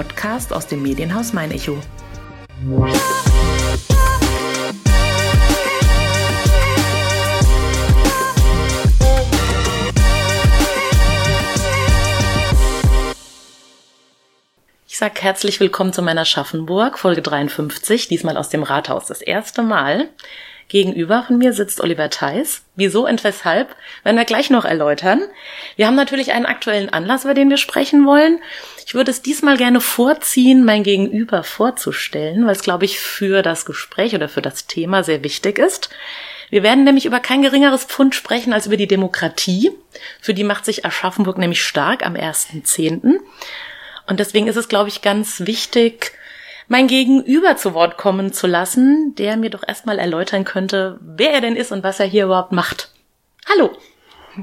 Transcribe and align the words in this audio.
Podcast 0.00 0.50
aus 0.54 0.66
dem 0.66 0.80
Medienhaus 0.82 1.34
Mein 1.34 1.50
Echo. 1.50 1.78
Ich 14.88 14.96
sage 14.96 15.20
herzlich 15.20 15.60
willkommen 15.60 15.92
zu 15.92 16.00
meiner 16.00 16.24
Schaffenburg, 16.24 16.98
Folge 16.98 17.20
53, 17.20 18.08
diesmal 18.08 18.38
aus 18.38 18.48
dem 18.48 18.62
Rathaus, 18.62 19.04
das 19.04 19.20
erste 19.20 19.62
Mal. 19.62 20.08
Gegenüber 20.70 21.24
von 21.26 21.36
mir 21.36 21.52
sitzt 21.52 21.80
Oliver 21.80 22.10
Theis. 22.10 22.62
Wieso 22.76 23.06
und 23.06 23.24
weshalb, 23.24 23.74
werden 24.04 24.16
wir 24.16 24.24
gleich 24.24 24.50
noch 24.50 24.64
erläutern. 24.64 25.20
Wir 25.74 25.88
haben 25.88 25.96
natürlich 25.96 26.32
einen 26.32 26.46
aktuellen 26.46 26.88
Anlass, 26.88 27.24
über 27.24 27.34
den 27.34 27.50
wir 27.50 27.56
sprechen 27.56 28.06
wollen. 28.06 28.38
Ich 28.86 28.94
würde 28.94 29.10
es 29.10 29.20
diesmal 29.20 29.56
gerne 29.56 29.80
vorziehen, 29.80 30.64
mein 30.64 30.84
Gegenüber 30.84 31.42
vorzustellen, 31.42 32.46
weil 32.46 32.52
es, 32.52 32.62
glaube 32.62 32.84
ich, 32.84 33.00
für 33.00 33.42
das 33.42 33.66
Gespräch 33.66 34.14
oder 34.14 34.28
für 34.28 34.42
das 34.42 34.68
Thema 34.68 35.02
sehr 35.02 35.24
wichtig 35.24 35.58
ist. 35.58 35.90
Wir 36.50 36.62
werden 36.62 36.84
nämlich 36.84 37.04
über 37.04 37.18
kein 37.18 37.42
geringeres 37.42 37.84
Pfund 37.84 38.14
sprechen 38.14 38.52
als 38.52 38.66
über 38.66 38.76
die 38.76 38.86
Demokratie. 38.86 39.72
Für 40.20 40.34
die 40.34 40.44
macht 40.44 40.64
sich 40.64 40.84
Aschaffenburg 40.84 41.36
nämlich 41.36 41.64
stark 41.64 42.06
am 42.06 42.14
1.10. 42.14 43.18
Und 44.06 44.20
deswegen 44.20 44.46
ist 44.46 44.56
es, 44.56 44.68
glaube 44.68 44.88
ich, 44.88 45.02
ganz 45.02 45.40
wichtig, 45.46 46.12
mein 46.70 46.86
Gegenüber 46.86 47.56
zu 47.56 47.74
Wort 47.74 47.98
kommen 47.98 48.32
zu 48.32 48.46
lassen, 48.46 49.16
der 49.16 49.36
mir 49.36 49.50
doch 49.50 49.64
erstmal 49.66 49.98
erläutern 49.98 50.44
könnte, 50.44 51.00
wer 51.00 51.32
er 51.32 51.40
denn 51.40 51.56
ist 51.56 51.72
und 51.72 51.82
was 51.82 51.98
er 51.98 52.06
hier 52.06 52.26
überhaupt 52.26 52.52
macht. 52.52 52.92
Hallo. 53.48 53.76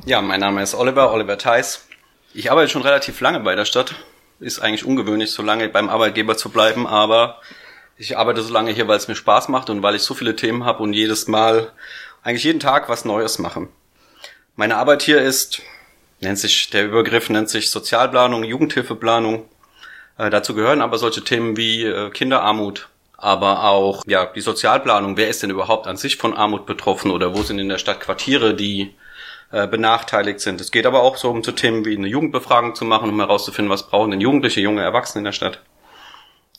Ja, 0.05 0.21
mein 0.21 0.41
Name 0.41 0.61
ist 0.61 0.75
Oliver, 0.75 1.13
Oliver 1.13 1.37
Theis. 1.37 1.87
Ich 2.33 2.51
arbeite 2.51 2.69
schon 2.69 2.81
relativ 2.81 3.21
lange 3.21 3.39
bei 3.39 3.55
der 3.55 3.63
Stadt. 3.63 3.95
Ist 4.41 4.59
eigentlich 4.59 4.83
ungewöhnlich, 4.83 5.31
so 5.31 5.41
lange 5.41 5.69
beim 5.69 5.87
Arbeitgeber 5.87 6.35
zu 6.35 6.49
bleiben, 6.49 6.85
aber 6.85 7.39
ich 7.95 8.17
arbeite 8.17 8.41
so 8.41 8.51
lange 8.51 8.71
hier, 8.71 8.89
weil 8.89 8.97
es 8.97 9.07
mir 9.07 9.15
Spaß 9.15 9.47
macht 9.47 9.69
und 9.69 9.81
weil 9.81 9.95
ich 9.95 10.01
so 10.01 10.13
viele 10.13 10.35
Themen 10.35 10.65
habe 10.65 10.83
und 10.83 10.91
jedes 10.91 11.29
Mal, 11.29 11.71
eigentlich 12.23 12.43
jeden 12.43 12.59
Tag 12.59 12.89
was 12.89 13.05
Neues 13.05 13.39
mache. 13.39 13.69
Meine 14.57 14.75
Arbeit 14.75 15.01
hier 15.01 15.21
ist, 15.21 15.61
nennt 16.19 16.39
sich, 16.39 16.71
der 16.71 16.87
Übergriff 16.87 17.29
nennt 17.29 17.47
sich 17.49 17.69
Sozialplanung, 17.69 18.43
Jugendhilfeplanung, 18.43 19.45
äh, 20.17 20.29
dazu 20.29 20.53
gehören 20.53 20.81
aber 20.81 20.97
solche 20.97 21.23
Themen 21.23 21.57
wie 21.57 21.83
äh, 21.83 22.09
Kinderarmut, 22.09 22.89
aber 23.17 23.63
auch 23.63 24.03
ja 24.07 24.25
die 24.25 24.41
Sozialplanung. 24.41 25.17
Wer 25.17 25.29
ist 25.29 25.43
denn 25.43 25.49
überhaupt 25.49 25.87
an 25.87 25.97
sich 25.97 26.17
von 26.17 26.35
Armut 26.35 26.65
betroffen 26.65 27.11
oder 27.11 27.35
wo 27.35 27.43
sind 27.43 27.59
in 27.59 27.69
der 27.69 27.77
Stadt 27.77 27.99
Quartiere, 27.99 28.53
die 28.53 28.95
äh, 29.51 29.67
benachteiligt 29.67 30.39
sind? 30.39 30.61
Es 30.61 30.71
geht 30.71 30.85
aber 30.85 31.01
auch 31.01 31.17
so 31.17 31.29
um 31.29 31.43
so 31.43 31.51
Themen 31.51 31.85
wie 31.85 31.97
eine 31.97 32.07
Jugendbefragung 32.07 32.75
zu 32.75 32.85
machen, 32.85 33.09
um 33.09 33.19
herauszufinden, 33.19 33.71
was 33.71 33.87
brauchen 33.87 34.11
denn 34.11 34.21
Jugendliche, 34.21 34.61
junge 34.61 34.81
Erwachsene 34.81 35.21
in 35.21 35.25
der 35.25 35.31
Stadt. 35.31 35.61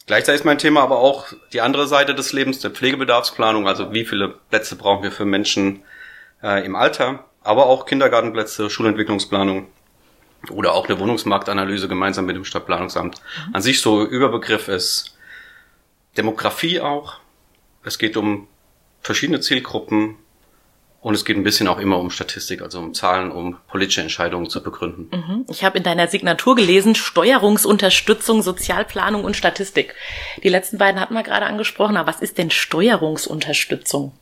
Gleichzeitig 0.07 0.41
ist 0.41 0.47
mein 0.47 0.59
Thema 0.59 0.83
aber 0.83 1.01
auch 1.01 1.27
die 1.53 1.61
andere 1.61 1.87
Seite 1.87 2.15
des 2.15 2.33
Lebens, 2.33 2.61
der 2.61 2.71
Pflegebedarfsplanung, 2.71 3.69
also 3.69 3.93
wie 3.93 4.07
viele 4.07 4.29
Plätze 4.29 4.77
brauchen 4.77 5.03
wir 5.03 5.13
für 5.13 5.27
Menschen 5.27 5.83
äh, 6.43 6.65
im 6.65 6.77
Alter, 6.77 7.25
aber 7.43 7.67
auch 7.67 7.85
Kindergartenplätze, 7.85 8.71
Schulentwicklungsplanung 8.71 9.67
oder 10.51 10.73
auch 10.73 10.89
eine 10.89 10.99
Wohnungsmarktanalyse 10.99 11.89
gemeinsam 11.89 12.27
mit 12.27 12.37
dem 12.37 12.45
Stadtplanungsamt. 12.45 13.21
Mhm. 13.49 13.55
An 13.55 13.63
sich 13.63 13.81
so 13.81 14.05
Überbegriff 14.05 14.69
ist 14.69 15.17
Demografie 16.17 16.81
auch. 16.81 17.17
Es 17.85 17.99
geht 17.99 18.17
um 18.17 18.49
verschiedene 19.01 19.41
Zielgruppen 19.41 20.17
und 21.01 21.15
es 21.15 21.25
geht 21.25 21.37
ein 21.37 21.45
bisschen 21.45 21.69
auch 21.69 21.79
immer 21.79 21.99
um 21.99 22.11
Statistik, 22.11 22.61
also 22.61 22.81
um 22.81 22.93
Zahlen, 22.93 23.31
um 23.31 23.57
politische 23.69 24.01
Entscheidungen 24.01 24.51
zu 24.51 24.63
begründen. 24.63 25.09
Mhm. 25.13 25.47
Ich 25.49 25.65
habe 25.65 25.79
in 25.79 25.85
deiner 25.85 26.09
Signatur 26.09 26.57
gelesen, 26.57 26.95
Steuerungsunterstützung, 26.95 28.43
Sozialplanung 28.43 29.25
und 29.25 29.37
Statistik. 29.37 29.95
Die 30.43 30.49
letzten 30.49 30.79
beiden 30.79 31.01
hatten 31.01 31.15
wir 31.15 31.23
gerade 31.23 31.47
angesprochen, 31.47 31.97
aber 31.97 32.09
was 32.09 32.21
ist 32.21 32.37
denn 32.39 32.51
Steuerungsunterstützung? 32.51 34.13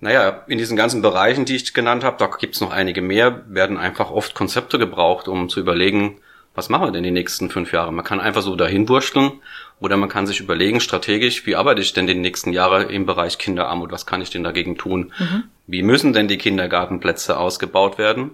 Naja, 0.00 0.44
in 0.46 0.58
diesen 0.58 0.76
ganzen 0.76 1.02
Bereichen, 1.02 1.44
die 1.44 1.56
ich 1.56 1.74
genannt 1.74 2.04
habe, 2.04 2.16
da 2.18 2.26
gibt's 2.26 2.60
noch 2.60 2.70
einige 2.70 3.02
mehr, 3.02 3.42
werden 3.48 3.76
einfach 3.76 4.10
oft 4.10 4.34
Konzepte 4.34 4.78
gebraucht, 4.78 5.28
um 5.28 5.48
zu 5.48 5.60
überlegen, 5.60 6.18
was 6.54 6.68
machen 6.68 6.88
wir 6.88 6.92
denn 6.92 7.04
die 7.04 7.10
nächsten 7.10 7.48
fünf 7.50 7.72
Jahre? 7.72 7.92
Man 7.92 8.04
kann 8.04 8.20
einfach 8.20 8.42
so 8.42 8.56
dahin 8.56 8.88
wursteln 8.88 9.32
oder 9.78 9.96
man 9.96 10.08
kann 10.08 10.26
sich 10.26 10.40
überlegen, 10.40 10.80
strategisch, 10.80 11.46
wie 11.46 11.54
arbeite 11.54 11.80
ich 11.80 11.92
denn 11.92 12.06
die 12.06 12.14
nächsten 12.14 12.52
Jahre 12.52 12.84
im 12.84 13.06
Bereich 13.06 13.38
Kinderarmut? 13.38 13.92
Was 13.92 14.06
kann 14.06 14.20
ich 14.20 14.30
denn 14.30 14.42
dagegen 14.42 14.76
tun? 14.76 15.12
Mhm. 15.18 15.44
Wie 15.66 15.82
müssen 15.82 16.12
denn 16.12 16.28
die 16.28 16.38
Kindergartenplätze 16.38 17.38
ausgebaut 17.38 17.98
werden? 17.98 18.32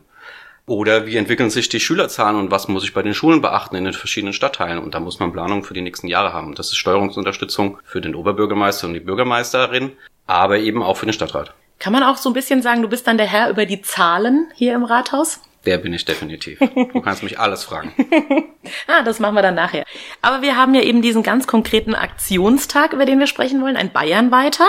Oder 0.66 1.06
wie 1.06 1.16
entwickeln 1.16 1.50
sich 1.50 1.68
die 1.68 1.78
Schülerzahlen 1.78 2.36
und 2.36 2.50
was 2.50 2.66
muss 2.66 2.82
ich 2.82 2.92
bei 2.92 3.02
den 3.02 3.14
Schulen 3.14 3.40
beachten 3.40 3.76
in 3.76 3.84
den 3.84 3.92
verschiedenen 3.92 4.32
Stadtteilen? 4.32 4.78
Und 4.78 4.94
da 4.94 5.00
muss 5.00 5.20
man 5.20 5.32
Planung 5.32 5.62
für 5.62 5.74
die 5.74 5.82
nächsten 5.82 6.08
Jahre 6.08 6.32
haben. 6.32 6.56
Das 6.56 6.68
ist 6.68 6.76
Steuerungsunterstützung 6.76 7.78
für 7.84 8.00
den 8.00 8.16
Oberbürgermeister 8.16 8.88
und 8.88 8.94
die 8.94 9.00
Bürgermeisterin, 9.00 9.92
aber 10.26 10.58
eben 10.58 10.82
auch 10.82 10.96
für 10.96 11.06
den 11.06 11.12
Stadtrat. 11.12 11.54
Kann 11.78 11.92
man 11.92 12.02
auch 12.02 12.16
so 12.16 12.30
ein 12.30 12.32
bisschen 12.32 12.62
sagen, 12.62 12.82
du 12.82 12.88
bist 12.88 13.06
dann 13.06 13.18
der 13.18 13.26
Herr 13.26 13.50
über 13.50 13.66
die 13.66 13.82
Zahlen 13.82 14.50
hier 14.54 14.74
im 14.74 14.84
Rathaus? 14.84 15.40
Der 15.66 15.78
bin 15.78 15.92
ich 15.92 16.04
definitiv. 16.04 16.60
Du 16.60 17.00
kannst 17.00 17.24
mich 17.24 17.40
alles 17.40 17.64
fragen. 17.64 17.92
ah, 18.86 19.02
das 19.02 19.18
machen 19.18 19.34
wir 19.34 19.42
dann 19.42 19.56
nachher. 19.56 19.84
Aber 20.22 20.40
wir 20.40 20.56
haben 20.56 20.74
ja 20.74 20.80
eben 20.80 21.02
diesen 21.02 21.24
ganz 21.24 21.48
konkreten 21.48 21.94
Aktionstag, 21.94 22.92
über 22.92 23.04
den 23.04 23.18
wir 23.18 23.26
sprechen 23.26 23.60
wollen, 23.60 23.76
ein 23.76 23.92
Bayern 23.92 24.30
weiter. 24.30 24.66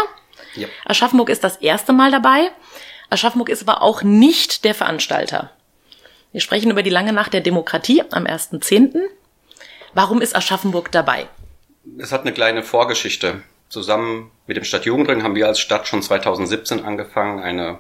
Ja. 0.56 0.68
Aschaffenburg 0.86 1.30
ist 1.30 1.44
das 1.44 1.58
erste 1.58 1.94
Mal 1.94 2.10
dabei. 2.10 2.50
Aschaffenburg 3.12 3.50
ist 3.50 3.62
aber 3.62 3.84
auch 3.84 4.02
nicht 4.02 4.66
der 4.66 4.74
Veranstalter. 4.74 5.52
Wir 6.32 6.42
sprechen 6.42 6.72
über 6.72 6.84
die 6.84 6.90
lange 6.90 7.14
Nacht 7.14 7.34
der 7.34 7.42
Demokratie 7.42 8.04
am 8.12 8.26
1.10. 8.26 9.00
Warum 9.94 10.20
ist 10.22 10.36
Aschaffenburg 10.36 10.92
dabei? 10.92 11.28
Es 12.00 12.12
hat 12.12 12.22
eine 12.22 12.34
kleine 12.34 12.64
Vorgeschichte. 12.64 13.44
Zusammen 13.70 14.32
mit 14.46 14.58
dem 14.58 14.64
Stadtjugendring 14.64 15.24
haben 15.24 15.36
wir 15.36 15.48
als 15.48 15.60
Stadt 15.60 15.88
schon 15.88 16.02
2017 16.02 16.86
angefangen, 16.86 17.40
eine 17.40 17.80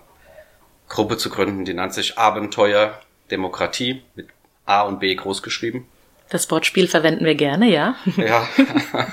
Gruppe 0.89 1.17
zu 1.17 1.29
gründen, 1.29 1.65
die 1.65 1.73
nennt 1.73 1.93
sich 1.93 2.17
Abenteuer 2.17 2.99
Demokratie 3.31 4.03
mit 4.15 4.29
A 4.65 4.81
und 4.81 4.99
B 4.99 5.13
groß 5.15 5.43
geschrieben. 5.43 5.87
Das 6.29 6.49
Wortspiel 6.51 6.87
verwenden 6.87 7.25
wir 7.25 7.35
gerne, 7.35 7.69
ja. 7.69 7.95
Ja. 8.17 8.47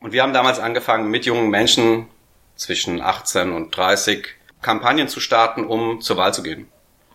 Und 0.00 0.12
wir 0.12 0.22
haben 0.22 0.32
damals 0.32 0.58
angefangen, 0.58 1.10
mit 1.10 1.26
jungen 1.26 1.50
Menschen 1.50 2.06
zwischen 2.54 3.00
18 3.00 3.52
und 3.52 3.76
30 3.76 4.26
Kampagnen 4.62 5.08
zu 5.08 5.20
starten, 5.20 5.64
um 5.64 6.00
zur 6.00 6.16
Wahl 6.16 6.34
zu 6.34 6.42
gehen. 6.42 6.68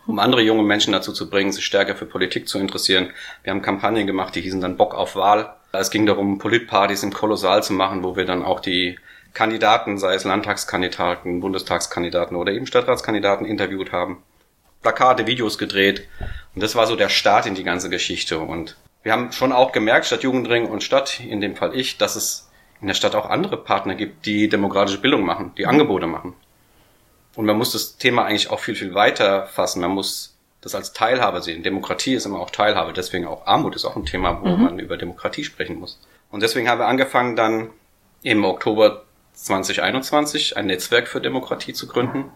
Um 0.06 0.18
andere 0.18 0.42
junge 0.42 0.62
Menschen 0.62 0.92
dazu 0.92 1.12
zu 1.12 1.30
bringen, 1.30 1.52
sich 1.52 1.64
stärker 1.64 1.96
für 1.96 2.04
Politik 2.04 2.48
zu 2.48 2.58
interessieren. 2.58 3.10
Wir 3.42 3.52
haben 3.52 3.62
Kampagnen 3.62 4.06
gemacht, 4.06 4.34
die 4.34 4.42
hießen 4.42 4.60
dann 4.60 4.76
Bock 4.76 4.94
auf 4.94 5.16
Wahl. 5.16 5.54
Es 5.72 5.90
ging 5.90 6.06
darum, 6.06 6.38
Politpartys 6.38 7.02
im 7.02 7.12
Kolossal 7.12 7.62
zu 7.62 7.72
machen, 7.72 8.02
wo 8.02 8.14
wir 8.14 8.26
dann 8.26 8.44
auch 8.44 8.60
die 8.60 8.98
Kandidaten, 9.32 9.98
sei 9.98 10.14
es 10.14 10.24
Landtagskandidaten, 10.24 11.40
Bundestagskandidaten 11.40 12.36
oder 12.36 12.52
eben 12.52 12.66
Stadtratskandidaten 12.66 13.46
interviewt 13.46 13.92
haben. 13.92 14.22
Plakate, 14.82 15.26
Videos 15.26 15.58
gedreht. 15.58 16.06
Und 16.54 16.62
das 16.62 16.76
war 16.76 16.86
so 16.86 16.94
der 16.94 17.08
Start 17.08 17.46
in 17.46 17.54
die 17.54 17.64
ganze 17.64 17.88
Geschichte. 17.88 18.38
Und 18.38 18.76
wir 19.02 19.12
haben 19.12 19.32
schon 19.32 19.52
auch 19.52 19.72
gemerkt, 19.72 20.06
Stadt 20.06 20.22
Jugendring 20.22 20.66
und 20.66 20.82
Stadt, 20.82 21.20
in 21.20 21.40
dem 21.40 21.56
Fall 21.56 21.74
ich, 21.74 21.98
dass 21.98 22.14
es 22.14 22.50
in 22.80 22.86
der 22.86 22.94
Stadt 22.94 23.14
auch 23.14 23.28
andere 23.28 23.56
Partner 23.56 23.94
gibt, 23.94 24.26
die 24.26 24.48
demokratische 24.48 25.00
Bildung 25.00 25.24
machen, 25.24 25.52
die 25.56 25.66
Angebote 25.66 26.06
machen. 26.06 26.34
Und 27.36 27.46
man 27.46 27.56
muss 27.56 27.72
das 27.72 27.96
Thema 27.96 28.24
eigentlich 28.24 28.50
auch 28.50 28.60
viel, 28.60 28.74
viel 28.74 28.94
weiter 28.94 29.46
fassen. 29.46 29.80
Man 29.80 29.90
muss 29.90 30.36
das 30.60 30.74
als 30.74 30.92
Teilhabe 30.92 31.42
sehen. 31.42 31.62
Demokratie 31.62 32.14
ist 32.14 32.24
immer 32.24 32.40
auch 32.40 32.50
Teilhabe, 32.50 32.92
deswegen 32.92 33.26
auch 33.26 33.46
Armut 33.46 33.76
ist 33.76 33.84
auch 33.84 33.96
ein 33.96 34.06
Thema, 34.06 34.40
wo 34.40 34.48
mhm. 34.48 34.62
man 34.62 34.78
über 34.78 34.96
Demokratie 34.96 35.44
sprechen 35.44 35.78
muss. 35.78 36.00
Und 36.30 36.42
deswegen 36.42 36.68
haben 36.68 36.78
wir 36.78 36.86
angefangen, 36.86 37.36
dann 37.36 37.70
im 38.22 38.44
Oktober 38.44 39.04
2021 39.34 40.56
ein 40.56 40.66
Netzwerk 40.66 41.08
für 41.08 41.20
Demokratie 41.20 41.74
zu 41.74 41.86
gründen. 41.86 42.32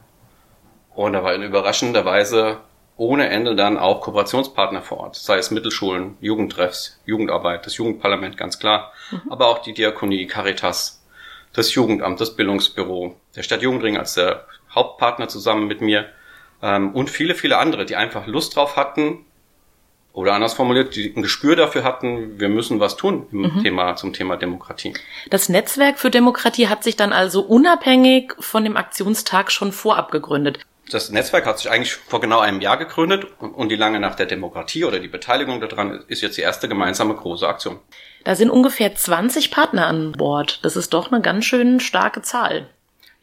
Und 0.94 1.14
da 1.14 1.22
war 1.24 1.34
in 1.34 1.42
überraschender 1.42 2.04
Weise 2.04 2.58
ohne 2.96 3.28
Ende 3.28 3.54
dann 3.54 3.78
auch 3.78 4.00
Kooperationspartner 4.00 4.82
vor 4.82 4.98
Ort, 4.98 5.16
sei 5.16 5.38
es 5.38 5.52
Mittelschulen, 5.52 6.18
Jugendtreffs, 6.20 7.00
Jugendarbeit, 7.06 7.64
das 7.64 7.76
Jugendparlament 7.76 8.36
ganz 8.36 8.58
klar, 8.58 8.92
mhm. 9.10 9.22
aber 9.30 9.46
auch 9.46 9.60
die 9.60 9.72
Diakonie, 9.72 10.26
Caritas, 10.26 11.00
das 11.52 11.72
Jugendamt, 11.74 12.20
das 12.20 12.34
Bildungsbüro, 12.34 13.14
der 13.36 13.42
Stadtjugendring 13.44 13.96
als 13.96 14.14
der 14.14 14.46
Hauptpartner 14.74 15.28
zusammen 15.28 15.66
mit 15.66 15.80
mir 15.80 16.08
ähm, 16.62 16.94
und 16.94 17.10
viele, 17.10 17.34
viele 17.34 17.58
andere, 17.58 17.84
die 17.84 17.96
einfach 17.96 18.26
Lust 18.26 18.56
drauf 18.56 18.76
hatten, 18.76 19.24
oder 20.18 20.32
anders 20.32 20.54
formuliert, 20.54 20.96
die 20.96 21.14
ein 21.14 21.22
Gespür 21.22 21.54
dafür 21.54 21.84
hatten, 21.84 22.40
wir 22.40 22.48
müssen 22.48 22.80
was 22.80 22.96
tun 22.96 23.28
im 23.30 23.42
mhm. 23.42 23.62
Thema, 23.62 23.94
zum 23.94 24.12
Thema 24.12 24.36
Demokratie. 24.36 24.94
Das 25.30 25.48
Netzwerk 25.48 26.00
für 26.00 26.10
Demokratie 26.10 26.66
hat 26.66 26.82
sich 26.82 26.96
dann 26.96 27.12
also 27.12 27.42
unabhängig 27.42 28.34
von 28.40 28.64
dem 28.64 28.76
Aktionstag 28.76 29.52
schon 29.52 29.70
vorab 29.70 30.10
gegründet. 30.10 30.58
Das 30.90 31.10
Netzwerk 31.10 31.46
hat 31.46 31.58
sich 31.58 31.70
eigentlich 31.70 31.92
vor 31.92 32.20
genau 32.20 32.40
einem 32.40 32.60
Jahr 32.60 32.78
gegründet 32.78 33.26
und 33.38 33.68
die 33.68 33.76
lange 33.76 34.00
nach 34.00 34.16
der 34.16 34.26
Demokratie 34.26 34.84
oder 34.84 34.98
die 34.98 35.06
Beteiligung 35.06 35.60
daran 35.60 36.02
ist 36.08 36.22
jetzt 36.22 36.36
die 36.36 36.42
erste 36.42 36.68
gemeinsame 36.68 37.14
große 37.14 37.46
Aktion. 37.46 37.78
Da 38.24 38.34
sind 38.34 38.50
ungefähr 38.50 38.96
20 38.96 39.52
Partner 39.52 39.86
an 39.86 40.12
Bord. 40.12 40.64
Das 40.64 40.74
ist 40.74 40.94
doch 40.94 41.12
eine 41.12 41.20
ganz 41.20 41.44
schön 41.44 41.78
starke 41.78 42.22
Zahl. 42.22 42.68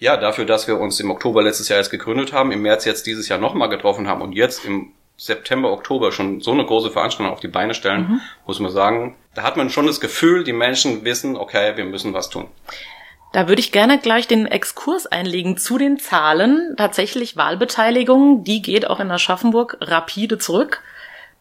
Ja, 0.05 0.17
dafür, 0.17 0.45
dass 0.45 0.67
wir 0.67 0.79
uns 0.79 0.99
im 0.99 1.09
Oktober 1.09 1.41
letztes 1.41 1.67
Jahr 1.67 1.79
jetzt 1.79 1.89
gegründet 1.89 2.31
haben, 2.31 2.51
im 2.51 2.61
März 2.61 2.85
jetzt 2.85 3.07
dieses 3.07 3.27
Jahr 3.27 3.39
nochmal 3.39 3.69
getroffen 3.69 4.07
haben 4.07 4.21
und 4.21 4.33
jetzt 4.33 4.63
im 4.63 4.91
September, 5.17 5.71
Oktober 5.71 6.11
schon 6.11 6.41
so 6.41 6.51
eine 6.51 6.63
große 6.63 6.91
Veranstaltung 6.91 7.33
auf 7.33 7.39
die 7.39 7.47
Beine 7.47 7.73
stellen, 7.73 8.01
mhm. 8.01 8.21
muss 8.45 8.59
man 8.59 8.69
sagen, 8.69 9.15
Da 9.33 9.41
hat 9.41 9.57
man 9.57 9.71
schon 9.71 9.87
das 9.87 9.99
Gefühl, 9.99 10.43
die 10.43 10.53
Menschen 10.53 11.05
wissen, 11.05 11.35
okay, 11.35 11.75
wir 11.75 11.85
müssen 11.85 12.13
was 12.13 12.29
tun. 12.29 12.45
Da 13.33 13.47
würde 13.47 13.59
ich 13.59 13.71
gerne 13.71 13.97
gleich 13.97 14.27
den 14.27 14.45
Exkurs 14.45 15.07
einlegen 15.07 15.57
zu 15.57 15.79
den 15.79 15.97
Zahlen. 15.97 16.75
Tatsächlich 16.77 17.35
Wahlbeteiligung, 17.35 18.43
die 18.43 18.61
geht 18.61 18.87
auch 18.87 18.99
in 18.99 19.09
Aschaffenburg 19.09 19.77
rapide 19.81 20.37
zurück 20.37 20.83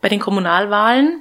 bei 0.01 0.09
den 0.09 0.21
Kommunalwahlen. 0.21 1.21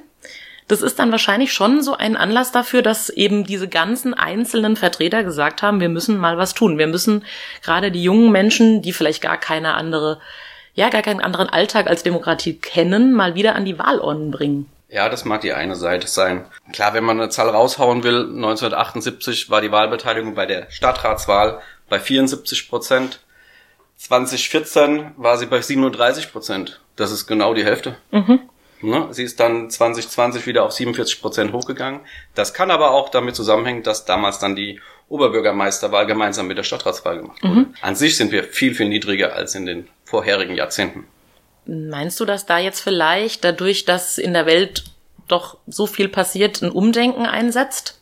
Das 0.66 0.80
ist 0.80 0.98
dann 0.98 1.10
wahrscheinlich 1.10 1.52
schon 1.52 1.82
so 1.82 1.94
ein 1.96 2.16
Anlass 2.16 2.50
dafür, 2.50 2.80
dass 2.80 3.10
eben 3.10 3.44
diese 3.44 3.68
ganzen 3.68 4.14
einzelnen 4.14 4.76
Vertreter 4.76 5.22
gesagt 5.22 5.62
haben, 5.62 5.80
wir 5.80 5.90
müssen 5.90 6.16
mal 6.16 6.38
was 6.38 6.54
tun. 6.54 6.78
Wir 6.78 6.86
müssen 6.86 7.24
gerade 7.62 7.90
die 7.90 8.02
jungen 8.02 8.32
Menschen, 8.32 8.80
die 8.80 8.94
vielleicht 8.94 9.22
gar 9.22 9.36
keine 9.36 9.74
andere, 9.74 10.20
ja, 10.74 10.88
gar 10.88 11.02
keinen 11.02 11.20
anderen 11.20 11.48
Alltag 11.50 11.86
als 11.86 12.02
Demokratie 12.02 12.54
kennen, 12.54 13.12
mal 13.12 13.34
wieder 13.34 13.54
an 13.54 13.66
die 13.66 13.78
Wahlurnen 13.78 14.30
bringen. 14.30 14.70
Ja, 14.88 15.08
das 15.08 15.24
mag 15.24 15.40
die 15.40 15.52
eine 15.52 15.76
Seite 15.76 16.06
sein. 16.06 16.46
Klar, 16.72 16.94
wenn 16.94 17.04
man 17.04 17.20
eine 17.20 17.28
Zahl 17.28 17.48
raushauen 17.48 18.02
will, 18.04 18.26
1978 18.26 19.50
war 19.50 19.60
die 19.60 19.72
Wahlbeteiligung 19.72 20.34
bei 20.34 20.46
der 20.46 20.70
Stadtratswahl 20.70 21.60
bei 21.88 21.98
74 21.98 22.68
Prozent. 22.68 23.20
2014 23.96 25.12
war 25.16 25.36
sie 25.36 25.46
bei 25.46 25.60
37 25.60 26.32
Prozent. 26.32 26.80
Das 26.96 27.10
ist 27.10 27.26
genau 27.26 27.54
die 27.54 27.64
Hälfte. 27.64 27.96
Mhm. 28.12 28.40
Ne? 28.80 29.08
Sie 29.10 29.22
ist 29.22 29.40
dann 29.40 29.70
2020 29.70 30.46
wieder 30.46 30.64
auf 30.64 30.72
47 30.72 31.20
Prozent 31.20 31.52
hochgegangen. 31.52 32.00
Das 32.34 32.52
kann 32.54 32.70
aber 32.70 32.90
auch 32.90 33.08
damit 33.08 33.34
zusammenhängen, 33.34 33.82
dass 33.82 34.04
damals 34.04 34.38
dann 34.38 34.56
die 34.56 34.80
Oberbürgermeisterwahl 35.08 36.06
gemeinsam 36.06 36.46
mit 36.46 36.58
der 36.58 36.64
Stadtratswahl 36.64 37.18
gemacht 37.18 37.42
wurde. 37.42 37.54
Mhm. 37.54 37.74
An 37.80 37.96
sich 37.96 38.16
sind 38.16 38.32
wir 38.32 38.44
viel, 38.44 38.74
viel 38.74 38.88
niedriger 38.88 39.34
als 39.34 39.54
in 39.54 39.66
den 39.66 39.88
vorherigen 40.04 40.54
Jahrzehnten. 40.54 41.06
Meinst 41.66 42.20
du, 42.20 42.24
dass 42.24 42.46
da 42.46 42.58
jetzt 42.58 42.80
vielleicht 42.80 43.44
dadurch, 43.44 43.84
dass 43.84 44.18
in 44.18 44.32
der 44.32 44.46
Welt 44.46 44.84
doch 45.28 45.58
so 45.66 45.86
viel 45.86 46.08
passiert, 46.08 46.62
ein 46.62 46.70
Umdenken 46.70 47.26
einsetzt? 47.26 48.00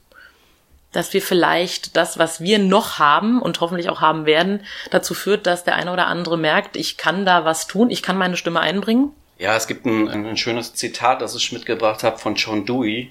Dass 0.90 1.14
wir 1.14 1.22
vielleicht 1.22 1.96
das, 1.96 2.18
was 2.18 2.40
wir 2.40 2.58
noch 2.58 2.98
haben 2.98 3.40
und 3.40 3.60
hoffentlich 3.60 3.88
auch 3.88 4.00
haben 4.00 4.26
werden, 4.26 4.64
dazu 4.90 5.14
führt, 5.14 5.46
dass 5.46 5.64
der 5.64 5.76
eine 5.76 5.92
oder 5.92 6.06
andere 6.06 6.36
merkt, 6.36 6.76
ich 6.76 6.96
kann 6.96 7.24
da 7.24 7.44
was 7.44 7.66
tun, 7.66 7.90
ich 7.90 8.02
kann 8.02 8.18
meine 8.18 8.36
Stimme 8.36 8.60
einbringen? 8.60 9.12
Ja, 9.42 9.56
es 9.56 9.66
gibt 9.66 9.86
ein, 9.86 10.06
ein 10.06 10.36
schönes 10.36 10.72
Zitat, 10.72 11.20
das 11.20 11.34
ich 11.34 11.50
mitgebracht 11.50 12.04
habe 12.04 12.16
von 12.16 12.36
John 12.36 12.64
Dewey. 12.64 13.10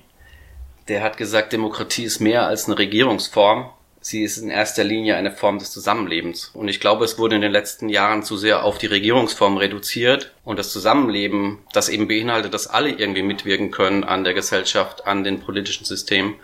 Der 0.87 1.03
hat 1.03 1.17
gesagt, 1.17 1.51
Demokratie 1.51 2.05
ist 2.05 2.21
mehr 2.21 2.47
als 2.47 2.67
eine 2.67 2.77
Regierungsform 2.77 3.69
sie 4.01 4.23
ist 4.23 4.37
in 4.37 4.49
erster 4.49 4.83
Linie 4.83 5.15
eine 5.15 5.31
Form 5.31 5.59
des 5.59 5.71
Zusammenlebens. 5.71 6.51
Und 6.53 6.67
ich 6.67 6.79
glaube, 6.79 7.05
es 7.05 7.17
wurde 7.17 7.35
in 7.35 7.41
den 7.41 7.51
letzten 7.51 7.87
Jahren 7.87 8.23
zu 8.23 8.35
sehr 8.35 8.63
auf 8.63 8.79
die 8.79 8.87
Regierungsform 8.87 9.57
reduziert 9.57 10.33
und 10.43 10.57
das 10.57 10.73
Zusammenleben, 10.73 11.59
das 11.71 11.87
eben 11.87 12.07
beinhaltet, 12.07 12.53
dass 12.53 12.67
alle 12.67 12.89
irgendwie 12.89 13.21
mitwirken 13.21 13.71
können 13.71 14.03
an 14.03 14.23
der 14.23 14.33
Gesellschaft, 14.33 15.07
an 15.07 15.23
den 15.23 15.39
politischen 15.39 15.85
Systemen, 15.85 16.35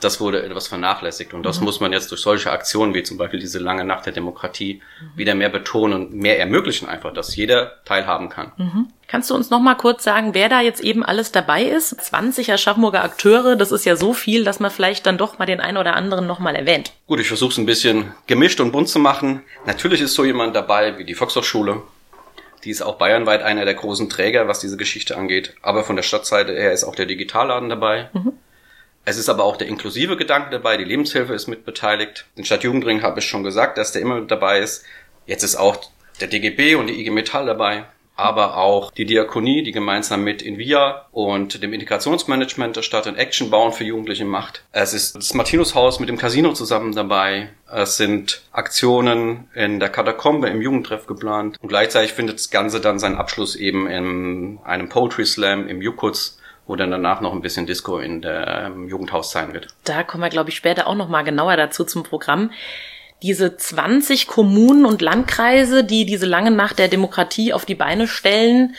das 0.00 0.20
wurde 0.20 0.42
etwas 0.42 0.68
vernachlässigt. 0.68 1.32
Und 1.32 1.42
das 1.42 1.58
mhm. 1.58 1.64
muss 1.64 1.80
man 1.80 1.92
jetzt 1.92 2.10
durch 2.10 2.20
solche 2.20 2.50
Aktionen 2.50 2.94
wie 2.94 3.02
zum 3.02 3.16
Beispiel 3.16 3.40
diese 3.40 3.58
lange 3.58 3.84
Nacht 3.84 4.06
der 4.06 4.12
Demokratie 4.12 4.82
mhm. 5.00 5.18
wieder 5.18 5.34
mehr 5.34 5.48
betonen 5.48 6.06
und 6.06 6.14
mehr 6.14 6.38
ermöglichen 6.38 6.88
einfach, 6.88 7.12
dass 7.14 7.34
jeder 7.34 7.82
teilhaben 7.84 8.28
kann. 8.28 8.52
Mhm. 8.56 8.88
Kannst 9.08 9.30
du 9.30 9.34
uns 9.34 9.50
noch 9.50 9.60
mal 9.60 9.76
kurz 9.76 10.02
sagen, 10.02 10.34
wer 10.34 10.48
da 10.48 10.60
jetzt 10.60 10.80
eben 10.80 11.04
alles 11.04 11.32
dabei 11.32 11.62
ist? 11.62 12.00
20 12.00 12.52
Aschaffenburger 12.52 13.04
Akteure, 13.04 13.56
das 13.56 13.72
ist 13.72 13.84
ja 13.84 13.96
so 13.96 14.12
viel, 14.12 14.44
dass 14.44 14.60
man 14.60 14.70
vielleicht 14.70 15.06
dann 15.06 15.16
doch 15.16 15.38
mal 15.38 15.46
den 15.46 15.60
einen 15.60 15.76
oder 15.76 15.94
anderen 15.94 16.26
noch 16.26 16.40
mal 16.40 16.56
erwähnt. 16.56 16.92
Gut, 17.06 17.20
ich 17.20 17.28
versuche 17.28 17.52
es 17.52 17.58
ein 17.58 17.66
bisschen 17.66 18.12
gemischt 18.26 18.60
und 18.60 18.72
bunt 18.72 18.88
zu 18.88 18.98
machen. 18.98 19.42
Natürlich 19.64 20.00
ist 20.00 20.14
so 20.14 20.24
jemand 20.24 20.56
dabei 20.56 20.98
wie 20.98 21.04
die 21.04 21.14
Volkshochschule. 21.14 21.82
Die 22.64 22.70
ist 22.70 22.82
auch 22.82 22.96
bayernweit 22.96 23.42
einer 23.42 23.64
der 23.64 23.74
großen 23.74 24.08
Träger, 24.10 24.48
was 24.48 24.58
diese 24.58 24.76
Geschichte 24.76 25.16
angeht. 25.16 25.54
Aber 25.62 25.84
von 25.84 25.94
der 25.94 26.02
Stadtseite 26.02 26.52
her 26.52 26.72
ist 26.72 26.82
auch 26.82 26.96
der 26.96 27.06
Digitalladen 27.06 27.68
dabei. 27.68 28.10
Mhm. 28.12 28.32
Es 29.08 29.18
ist 29.18 29.28
aber 29.28 29.44
auch 29.44 29.56
der 29.56 29.68
inklusive 29.68 30.16
Gedanke 30.16 30.50
dabei, 30.50 30.76
die 30.76 30.84
Lebenshilfe 30.84 31.32
ist 31.32 31.46
mit 31.46 31.64
beteiligt. 31.64 32.26
Den 32.36 32.44
Stadtjugendring 32.44 33.02
habe 33.02 33.20
ich 33.20 33.26
schon 33.26 33.44
gesagt, 33.44 33.78
dass 33.78 33.92
der 33.92 34.02
immer 34.02 34.16
mit 34.20 34.32
dabei 34.32 34.58
ist. 34.58 34.84
Jetzt 35.26 35.44
ist 35.44 35.54
auch 35.54 35.76
der 36.20 36.26
DGB 36.26 36.74
und 36.74 36.88
die 36.88 37.00
IG 37.00 37.10
Metall 37.10 37.46
dabei, 37.46 37.84
aber 38.16 38.56
auch 38.56 38.90
die 38.90 39.04
Diakonie, 39.04 39.62
die 39.62 39.70
gemeinsam 39.70 40.24
mit 40.24 40.42
Invia 40.42 41.06
und 41.12 41.62
dem 41.62 41.72
Integrationsmanagement 41.72 42.74
der 42.74 42.82
Stadt 42.82 43.06
in 43.06 43.14
Action 43.14 43.48
bauen 43.48 43.72
für 43.72 43.84
Jugendliche 43.84 44.24
macht. 44.24 44.64
Es 44.72 44.92
ist 44.92 45.14
das 45.14 45.34
Martinushaus 45.34 46.00
mit 46.00 46.08
dem 46.08 46.18
Casino 46.18 46.52
zusammen 46.52 46.92
dabei. 46.92 47.50
Es 47.70 47.98
sind 47.98 48.42
Aktionen 48.50 49.48
in 49.54 49.78
der 49.78 49.88
Katakombe 49.88 50.48
im 50.48 50.60
Jugendtreff 50.60 51.06
geplant. 51.06 51.58
Und 51.60 51.68
gleichzeitig 51.68 52.12
findet 52.12 52.38
das 52.38 52.50
Ganze 52.50 52.80
dann 52.80 52.98
seinen 52.98 53.18
Abschluss 53.18 53.54
eben 53.54 53.86
in 53.86 54.58
einem 54.64 54.88
Poetry 54.88 55.26
Slam 55.26 55.68
im 55.68 55.80
Jukutz 55.80 56.38
wo 56.66 56.76
dann 56.76 56.90
danach 56.90 57.20
noch 57.20 57.32
ein 57.32 57.42
bisschen 57.42 57.66
Disco 57.66 57.98
in 57.98 58.22
der 58.22 58.66
ähm, 58.66 58.88
Jugendhaus 58.88 59.30
sein 59.30 59.52
wird. 59.52 59.68
Da 59.84 60.02
kommen 60.02 60.22
wir, 60.22 60.30
glaube 60.30 60.50
ich, 60.50 60.56
später 60.56 60.86
auch 60.86 60.94
noch 60.94 61.08
mal 61.08 61.22
genauer 61.22 61.56
dazu 61.56 61.84
zum 61.84 62.02
Programm. 62.02 62.50
Diese 63.22 63.56
20 63.56 64.26
Kommunen 64.26 64.84
und 64.84 65.00
Landkreise, 65.00 65.84
die 65.84 66.04
diese 66.04 66.26
lange 66.26 66.50
Nacht 66.50 66.78
der 66.78 66.88
Demokratie 66.88 67.52
auf 67.52 67.64
die 67.64 67.74
Beine 67.74 68.08
stellen, 68.08 68.74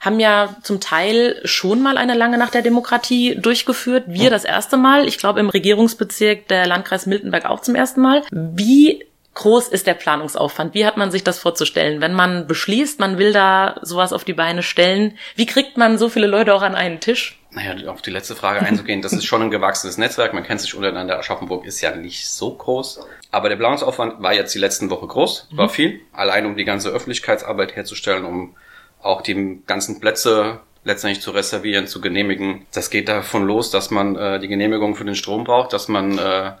haben 0.00 0.18
ja 0.18 0.56
zum 0.62 0.80
Teil 0.80 1.40
schon 1.44 1.80
mal 1.80 1.96
eine 1.96 2.14
lange 2.14 2.36
Nacht 2.36 2.54
der 2.54 2.62
Demokratie 2.62 3.36
durchgeführt. 3.36 4.04
Wir 4.08 4.30
das 4.30 4.44
erste 4.44 4.76
Mal. 4.76 5.06
Ich 5.06 5.18
glaube 5.18 5.38
im 5.38 5.48
Regierungsbezirk 5.48 6.48
der 6.48 6.66
Landkreis 6.66 7.06
Miltenberg 7.06 7.44
auch 7.44 7.60
zum 7.60 7.76
ersten 7.76 8.00
Mal. 8.00 8.22
Wie 8.32 9.04
groß 9.34 9.68
ist 9.68 9.86
der 9.86 9.94
Planungsaufwand? 9.94 10.74
Wie 10.74 10.84
hat 10.84 10.96
man 10.96 11.10
sich 11.10 11.24
das 11.24 11.38
vorzustellen? 11.38 12.00
Wenn 12.00 12.14
man 12.14 12.46
beschließt, 12.46 13.00
man 13.00 13.18
will 13.18 13.32
da 13.32 13.78
sowas 13.82 14.12
auf 14.12 14.24
die 14.24 14.34
Beine 14.34 14.62
stellen, 14.62 15.16
wie 15.36 15.46
kriegt 15.46 15.76
man 15.76 15.98
so 15.98 16.08
viele 16.08 16.26
Leute 16.26 16.54
auch 16.54 16.62
an 16.62 16.74
einen 16.74 17.00
Tisch? 17.00 17.38
Naja, 17.50 17.90
auf 17.90 18.00
die 18.00 18.10
letzte 18.10 18.34
Frage 18.34 18.60
einzugehen, 18.60 19.02
das 19.02 19.12
ist 19.12 19.26
schon 19.26 19.42
ein 19.42 19.50
gewachsenes 19.50 19.98
Netzwerk, 19.98 20.32
man 20.32 20.42
kennt 20.42 20.60
sich 20.60 20.74
untereinander. 20.74 21.18
Aschaffenburg 21.18 21.66
ist 21.66 21.80
ja 21.82 21.94
nicht 21.94 22.28
so 22.28 22.54
groß. 22.54 23.00
Aber 23.30 23.48
der 23.48 23.56
Planungsaufwand 23.56 24.22
war 24.22 24.32
jetzt 24.32 24.54
die 24.54 24.58
letzten 24.58 24.90
Woche 24.90 25.06
groß, 25.06 25.48
war 25.52 25.66
mhm. 25.66 25.70
viel. 25.70 26.00
Allein 26.12 26.46
um 26.46 26.56
die 26.56 26.64
ganze 26.64 26.90
Öffentlichkeitsarbeit 26.90 27.76
herzustellen, 27.76 28.24
um 28.24 28.54
auch 29.02 29.20
die 29.22 29.60
ganzen 29.66 30.00
Plätze 30.00 30.60
letztendlich 30.84 31.22
zu 31.22 31.30
reservieren, 31.30 31.86
zu 31.86 32.00
genehmigen. 32.00 32.66
Das 32.72 32.90
geht 32.90 33.08
davon 33.08 33.46
los, 33.46 33.70
dass 33.70 33.90
man 33.90 34.16
äh, 34.16 34.40
die 34.40 34.48
Genehmigung 34.48 34.94
für 34.94 35.04
den 35.04 35.14
Strom 35.14 35.44
braucht, 35.44 35.72
dass 35.72 35.88
man 35.88 36.18
äh, 36.18 36.52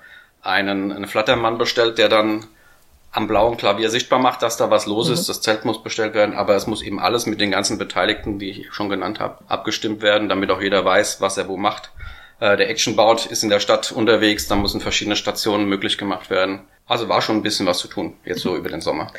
einen, 0.42 0.92
einen 0.92 1.06
Flattermann 1.06 1.58
bestellt, 1.58 1.98
der 1.98 2.08
dann 2.08 2.46
am 3.12 3.28
blauen 3.28 3.58
Klavier 3.58 3.90
sichtbar 3.90 4.18
macht, 4.18 4.42
dass 4.42 4.56
da 4.56 4.70
was 4.70 4.86
los 4.86 5.08
mhm. 5.08 5.14
ist. 5.14 5.28
Das 5.28 5.42
Zelt 5.42 5.64
muss 5.64 5.82
bestellt 5.82 6.14
werden, 6.14 6.34
aber 6.34 6.56
es 6.56 6.66
muss 6.66 6.82
eben 6.82 6.98
alles 6.98 7.26
mit 7.26 7.40
den 7.40 7.50
ganzen 7.50 7.78
Beteiligten, 7.78 8.38
die 8.38 8.50
ich 8.50 8.72
schon 8.72 8.88
genannt 8.88 9.20
habe, 9.20 9.38
abgestimmt 9.48 10.02
werden, 10.02 10.28
damit 10.28 10.50
auch 10.50 10.60
jeder 10.60 10.84
weiß, 10.84 11.20
was 11.20 11.36
er 11.36 11.46
wo 11.48 11.56
macht. 11.56 11.92
Äh, 12.40 12.56
der 12.56 12.70
Actionbout 12.70 13.28
ist 13.28 13.44
in 13.44 13.50
der 13.50 13.60
Stadt 13.60 13.92
unterwegs, 13.92 14.48
da 14.48 14.56
müssen 14.56 14.80
verschiedene 14.80 15.14
Stationen 15.14 15.68
möglich 15.68 15.98
gemacht 15.98 16.30
werden. 16.30 16.62
Also 16.86 17.08
war 17.08 17.22
schon 17.22 17.36
ein 17.36 17.42
bisschen 17.42 17.66
was 17.66 17.78
zu 17.78 17.88
tun, 17.88 18.14
jetzt 18.24 18.40
so 18.40 18.56
über 18.56 18.70
den 18.70 18.80
Sommer. 18.80 19.12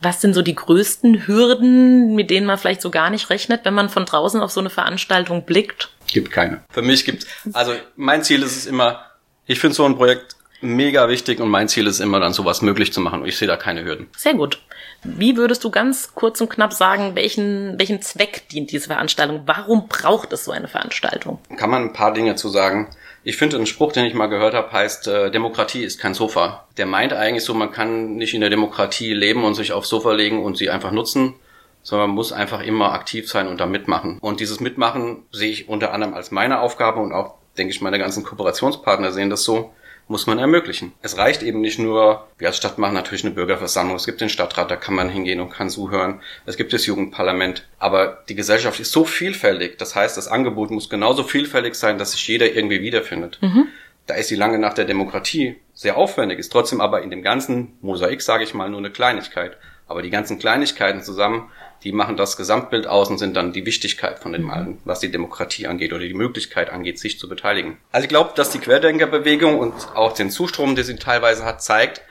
Was 0.00 0.20
sind 0.20 0.34
so 0.34 0.42
die 0.42 0.54
größten 0.54 1.26
Hürden, 1.26 2.14
mit 2.14 2.30
denen 2.30 2.46
man 2.46 2.58
vielleicht 2.58 2.82
so 2.82 2.90
gar 2.90 3.10
nicht 3.10 3.30
rechnet, 3.30 3.64
wenn 3.64 3.74
man 3.74 3.88
von 3.88 4.04
draußen 4.04 4.40
auf 4.40 4.50
so 4.52 4.60
eine 4.60 4.70
Veranstaltung 4.70 5.44
blickt? 5.44 5.90
Gibt 6.06 6.30
keine. 6.30 6.62
Für 6.70 6.82
mich 6.82 7.04
gibt 7.04 7.26
also 7.52 7.72
mein 7.96 8.22
Ziel 8.22 8.42
ist 8.42 8.56
es 8.56 8.66
immer, 8.66 9.04
ich 9.46 9.58
finde 9.58 9.74
so 9.74 9.84
ein 9.84 9.96
Projekt 9.96 10.36
mega 10.60 11.08
wichtig 11.08 11.40
und 11.40 11.48
mein 11.48 11.68
Ziel 11.68 11.86
ist 11.86 12.00
immer 12.00 12.20
dann 12.20 12.32
sowas 12.32 12.62
möglich 12.62 12.92
zu 12.92 13.00
machen 13.00 13.22
und 13.22 13.28
ich 13.28 13.36
sehe 13.36 13.48
da 13.48 13.56
keine 13.56 13.84
Hürden. 13.84 14.08
Sehr 14.16 14.34
gut. 14.34 14.60
Wie 15.04 15.36
würdest 15.36 15.62
du 15.62 15.70
ganz 15.70 16.14
kurz 16.14 16.40
und 16.40 16.50
knapp 16.50 16.72
sagen, 16.72 17.14
welchen, 17.14 17.78
welchen 17.78 18.02
Zweck 18.02 18.48
dient 18.48 18.72
diese 18.72 18.88
Veranstaltung? 18.88 19.42
Warum 19.46 19.86
braucht 19.86 20.32
es 20.32 20.44
so 20.44 20.50
eine 20.50 20.66
Veranstaltung? 20.66 21.38
Kann 21.56 21.70
man 21.70 21.82
ein 21.82 21.92
paar 21.92 22.12
Dinge 22.12 22.34
zu 22.34 22.48
sagen. 22.48 22.88
Ich 23.22 23.36
finde, 23.36 23.58
ein 23.58 23.66
Spruch, 23.66 23.92
den 23.92 24.04
ich 24.04 24.14
mal 24.14 24.26
gehört 24.26 24.54
habe, 24.54 24.72
heißt, 24.72 25.06
äh, 25.06 25.30
Demokratie 25.30 25.84
ist 25.84 26.00
kein 26.00 26.14
Sofa. 26.14 26.66
Der 26.78 26.86
meint 26.86 27.12
eigentlich 27.12 27.44
so, 27.44 27.54
man 27.54 27.70
kann 27.70 28.16
nicht 28.16 28.34
in 28.34 28.40
der 28.40 28.50
Demokratie 28.50 29.12
leben 29.12 29.44
und 29.44 29.54
sich 29.54 29.72
aufs 29.72 29.88
Sofa 29.88 30.12
legen 30.12 30.42
und 30.42 30.56
sie 30.56 30.70
einfach 30.70 30.90
nutzen, 30.90 31.34
sondern 31.82 32.08
man 32.08 32.16
muss 32.16 32.32
einfach 32.32 32.62
immer 32.62 32.92
aktiv 32.92 33.28
sein 33.28 33.46
und 33.46 33.60
da 33.60 33.66
mitmachen. 33.66 34.18
Und 34.20 34.40
dieses 34.40 34.60
Mitmachen 34.60 35.24
sehe 35.30 35.50
ich 35.50 35.68
unter 35.68 35.92
anderem 35.92 36.14
als 36.14 36.30
meine 36.30 36.60
Aufgabe 36.60 37.00
und 37.00 37.12
auch, 37.12 37.34
denke 37.56 37.72
ich, 37.72 37.80
meine 37.80 37.98
ganzen 37.98 38.24
Kooperationspartner 38.24 39.12
sehen 39.12 39.30
das 39.30 39.44
so 39.44 39.72
muss 40.08 40.26
man 40.26 40.38
ermöglichen. 40.38 40.92
Es 41.02 41.18
reicht 41.18 41.42
eben 41.42 41.60
nicht 41.60 41.78
nur, 41.78 42.26
wir 42.38 42.48
als 42.48 42.56
Stadt 42.56 42.78
machen 42.78 42.94
natürlich 42.94 43.24
eine 43.24 43.34
Bürgerversammlung, 43.34 43.96
es 43.96 44.06
gibt 44.06 44.20
den 44.20 44.30
Stadtrat, 44.30 44.70
da 44.70 44.76
kann 44.76 44.94
man 44.94 45.10
hingehen 45.10 45.40
und 45.40 45.50
kann 45.50 45.70
zuhören, 45.70 46.20
es 46.46 46.56
gibt 46.56 46.72
das 46.72 46.86
Jugendparlament, 46.86 47.68
aber 47.78 48.24
die 48.28 48.34
Gesellschaft 48.34 48.80
ist 48.80 48.90
so 48.90 49.04
vielfältig, 49.04 49.78
das 49.78 49.94
heißt, 49.94 50.16
das 50.16 50.28
Angebot 50.28 50.70
muss 50.70 50.88
genauso 50.90 51.22
vielfältig 51.22 51.74
sein, 51.74 51.98
dass 51.98 52.12
sich 52.12 52.26
jeder 52.26 52.52
irgendwie 52.52 52.80
wiederfindet. 52.80 53.38
Mhm. 53.40 53.68
Da 54.06 54.14
ist 54.14 54.30
die 54.30 54.36
lange 54.36 54.58
nach 54.58 54.72
der 54.72 54.86
Demokratie 54.86 55.56
sehr 55.74 55.98
aufwendig, 55.98 56.38
ist 56.38 56.50
trotzdem 56.50 56.80
aber 56.80 57.02
in 57.02 57.10
dem 57.10 57.22
ganzen 57.22 57.76
Mosaik, 57.82 58.22
sage 58.22 58.42
ich 58.42 58.54
mal, 58.54 58.70
nur 58.70 58.78
eine 58.78 58.90
Kleinigkeit. 58.90 59.58
Aber 59.86 60.00
die 60.02 60.10
ganzen 60.10 60.38
Kleinigkeiten 60.38 61.02
zusammen 61.02 61.50
die 61.84 61.92
machen 61.92 62.16
das 62.16 62.36
Gesamtbild 62.36 62.86
aus 62.86 63.08
und 63.08 63.18
sind 63.18 63.36
dann 63.36 63.52
die 63.52 63.66
Wichtigkeit 63.66 64.18
von 64.18 64.32
dem 64.32 64.42
mhm. 64.42 64.50
allen, 64.50 64.78
was 64.84 65.00
die 65.00 65.10
Demokratie 65.10 65.66
angeht 65.66 65.92
oder 65.92 66.04
die 66.04 66.14
Möglichkeit 66.14 66.70
angeht, 66.70 66.98
sich 66.98 67.18
zu 67.18 67.28
beteiligen. 67.28 67.78
Also 67.92 68.04
ich 68.04 68.08
glaube, 68.08 68.32
dass 68.34 68.50
die 68.50 68.58
Querdenkerbewegung 68.58 69.58
und 69.58 69.74
auch 69.94 70.12
den 70.12 70.30
Zustrom, 70.30 70.74
den 70.74 70.84
sie 70.84 70.96
teilweise 70.96 71.44
hat, 71.44 71.62
zeigt, 71.62 72.02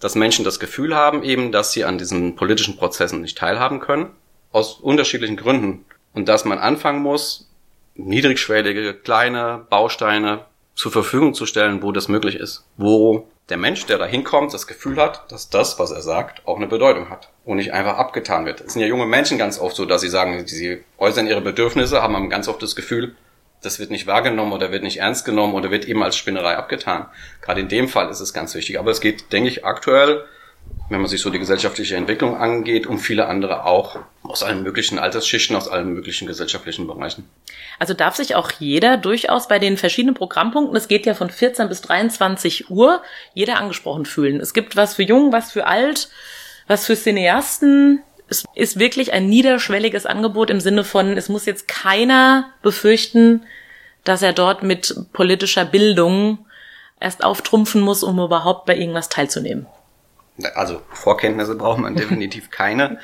dass 0.00 0.14
Menschen 0.14 0.44
das 0.44 0.60
Gefühl 0.60 0.94
haben 0.94 1.22
eben, 1.22 1.52
dass 1.52 1.72
sie 1.72 1.84
an 1.84 1.98
diesen 1.98 2.36
politischen 2.36 2.76
Prozessen 2.76 3.22
nicht 3.22 3.38
teilhaben 3.38 3.80
können, 3.80 4.10
aus 4.52 4.74
unterschiedlichen 4.74 5.36
Gründen. 5.36 5.84
Und 6.12 6.28
dass 6.28 6.44
man 6.44 6.58
anfangen 6.58 7.02
muss, 7.02 7.48
niedrigschwellige, 7.94 8.94
kleine 8.94 9.66
Bausteine 9.70 10.44
zur 10.74 10.92
Verfügung 10.92 11.34
zu 11.34 11.46
stellen, 11.46 11.82
wo 11.82 11.92
das 11.92 12.08
möglich 12.08 12.36
ist. 12.36 12.64
Wo 12.76 13.28
der 13.48 13.56
Mensch, 13.58 13.84
der 13.86 13.98
da 13.98 14.06
hinkommt, 14.06 14.54
das 14.54 14.66
Gefühl 14.66 14.96
hat, 14.96 15.30
dass 15.30 15.50
das, 15.50 15.78
was 15.78 15.90
er 15.90 16.02
sagt, 16.02 16.46
auch 16.46 16.56
eine 16.56 16.66
Bedeutung 16.66 17.10
hat 17.10 17.28
und 17.44 17.58
nicht 17.58 17.72
einfach 17.72 17.98
abgetan 17.98 18.46
wird. 18.46 18.62
Es 18.62 18.72
sind 18.72 18.82
ja 18.82 18.88
junge 18.88 19.06
Menschen 19.06 19.36
ganz 19.36 19.58
oft 19.58 19.76
so, 19.76 19.84
dass 19.84 20.00
sie 20.00 20.08
sagen, 20.08 20.46
sie 20.46 20.82
äußern 20.98 21.26
ihre 21.26 21.42
Bedürfnisse, 21.42 22.02
haben 22.02 22.30
ganz 22.30 22.48
oft 22.48 22.62
das 22.62 22.74
Gefühl, 22.74 23.14
das 23.60 23.78
wird 23.78 23.90
nicht 23.90 24.06
wahrgenommen 24.06 24.52
oder 24.52 24.72
wird 24.72 24.82
nicht 24.82 24.98
ernst 24.98 25.24
genommen 25.24 25.54
oder 25.54 25.70
wird 25.70 25.86
eben 25.86 26.02
als 26.02 26.16
Spinnerei 26.16 26.56
abgetan. 26.56 27.06
Gerade 27.40 27.60
in 27.60 27.68
dem 27.68 27.88
Fall 27.88 28.10
ist 28.10 28.20
es 28.20 28.34
ganz 28.34 28.54
wichtig. 28.54 28.78
Aber 28.78 28.90
es 28.90 29.00
geht, 29.00 29.32
denke 29.32 29.48
ich, 29.48 29.64
aktuell 29.64 30.24
wenn 30.90 31.00
man 31.00 31.08
sich 31.08 31.20
so 31.20 31.30
die 31.30 31.38
gesellschaftliche 31.38 31.96
Entwicklung 31.96 32.36
angeht 32.36 32.86
und 32.86 32.98
viele 32.98 33.26
andere 33.26 33.64
auch 33.64 33.98
aus 34.22 34.42
allen 34.42 34.62
möglichen 34.62 34.98
Altersschichten, 34.98 35.56
aus 35.56 35.68
allen 35.68 35.94
möglichen 35.94 36.26
gesellschaftlichen 36.26 36.86
Bereichen. 36.86 37.28
Also 37.78 37.94
darf 37.94 38.16
sich 38.16 38.34
auch 38.34 38.50
jeder 38.58 38.96
durchaus 38.96 39.48
bei 39.48 39.58
den 39.58 39.78
verschiedenen 39.78 40.14
Programmpunkten, 40.14 40.76
es 40.76 40.88
geht 40.88 41.06
ja 41.06 41.14
von 41.14 41.30
14 41.30 41.68
bis 41.68 41.80
23 41.82 42.70
Uhr, 42.70 43.02
jeder 43.32 43.56
angesprochen 43.58 44.04
fühlen. 44.04 44.40
Es 44.40 44.52
gibt 44.52 44.76
was 44.76 44.94
für 44.94 45.02
jung, 45.02 45.32
was 45.32 45.52
für 45.52 45.66
alt, 45.66 46.10
was 46.66 46.84
für 46.86 46.96
Cineasten. 46.96 48.02
Es 48.28 48.44
ist 48.54 48.78
wirklich 48.78 49.12
ein 49.12 49.28
niederschwelliges 49.28 50.06
Angebot 50.06 50.50
im 50.50 50.60
Sinne 50.60 50.84
von, 50.84 51.16
es 51.16 51.28
muss 51.28 51.46
jetzt 51.46 51.66
keiner 51.66 52.50
befürchten, 52.62 53.44
dass 54.02 54.22
er 54.22 54.34
dort 54.34 54.62
mit 54.62 54.94
politischer 55.14 55.64
Bildung 55.64 56.46
erst 57.00 57.24
auftrumpfen 57.24 57.80
muss, 57.80 58.02
um 58.02 58.18
überhaupt 58.18 58.66
bei 58.66 58.76
irgendwas 58.76 59.08
teilzunehmen. 59.08 59.66
Also 60.54 60.82
Vorkenntnisse 60.90 61.54
braucht 61.54 61.80
man 61.80 61.94
definitiv 61.96 62.50
keine. 62.50 62.98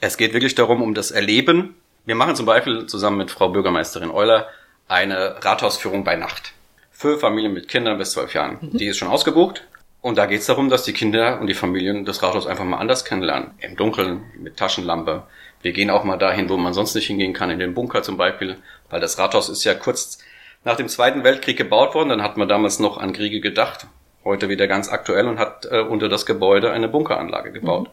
Es 0.00 0.16
geht 0.16 0.32
wirklich 0.32 0.54
darum, 0.54 0.82
um 0.82 0.94
das 0.94 1.10
Erleben. 1.10 1.74
Wir 2.04 2.14
machen 2.14 2.36
zum 2.36 2.46
Beispiel 2.46 2.86
zusammen 2.86 3.16
mit 3.16 3.30
Frau 3.30 3.48
Bürgermeisterin 3.48 4.10
Euler 4.10 4.48
eine 4.88 5.44
Rathausführung 5.44 6.04
bei 6.04 6.16
Nacht. 6.16 6.52
Für 6.92 7.18
Familien 7.18 7.52
mit 7.52 7.68
Kindern 7.68 7.98
bis 7.98 8.12
zwölf 8.12 8.34
Jahren. 8.34 8.58
Mhm. 8.60 8.76
Die 8.76 8.86
ist 8.86 8.98
schon 8.98 9.08
ausgebucht. 9.08 9.64
Und 10.02 10.18
da 10.18 10.26
geht 10.26 10.40
es 10.40 10.46
darum, 10.46 10.70
dass 10.70 10.84
die 10.84 10.92
Kinder 10.92 11.40
und 11.40 11.48
die 11.48 11.54
Familien 11.54 12.04
das 12.04 12.22
Rathaus 12.22 12.46
einfach 12.46 12.64
mal 12.64 12.78
anders 12.78 13.04
kennenlernen. 13.04 13.52
Im 13.58 13.74
Dunkeln, 13.74 14.22
mit 14.38 14.56
Taschenlampe. 14.56 15.24
Wir 15.62 15.72
gehen 15.72 15.90
auch 15.90 16.04
mal 16.04 16.16
dahin, 16.16 16.48
wo 16.48 16.56
man 16.56 16.74
sonst 16.74 16.94
nicht 16.94 17.08
hingehen 17.08 17.32
kann, 17.32 17.50
in 17.50 17.58
den 17.58 17.74
Bunker 17.74 18.02
zum 18.02 18.16
Beispiel. 18.16 18.58
Weil 18.88 19.00
das 19.00 19.18
Rathaus 19.18 19.48
ist 19.48 19.64
ja 19.64 19.74
kurz 19.74 20.18
nach 20.62 20.76
dem 20.76 20.88
Zweiten 20.88 21.24
Weltkrieg 21.24 21.56
gebaut 21.56 21.94
worden. 21.94 22.10
Dann 22.10 22.22
hat 22.22 22.36
man 22.36 22.48
damals 22.48 22.78
noch 22.78 22.98
an 22.98 23.12
Kriege 23.12 23.40
gedacht 23.40 23.88
heute 24.26 24.50
wieder 24.50 24.66
ganz 24.66 24.90
aktuell 24.90 25.26
und 25.26 25.38
hat 25.38 25.66
äh, 25.70 25.80
unter 25.80 26.10
das 26.10 26.26
Gebäude 26.26 26.72
eine 26.72 26.88
Bunkeranlage 26.88 27.52
gebaut. 27.52 27.88
Mhm. 27.88 27.92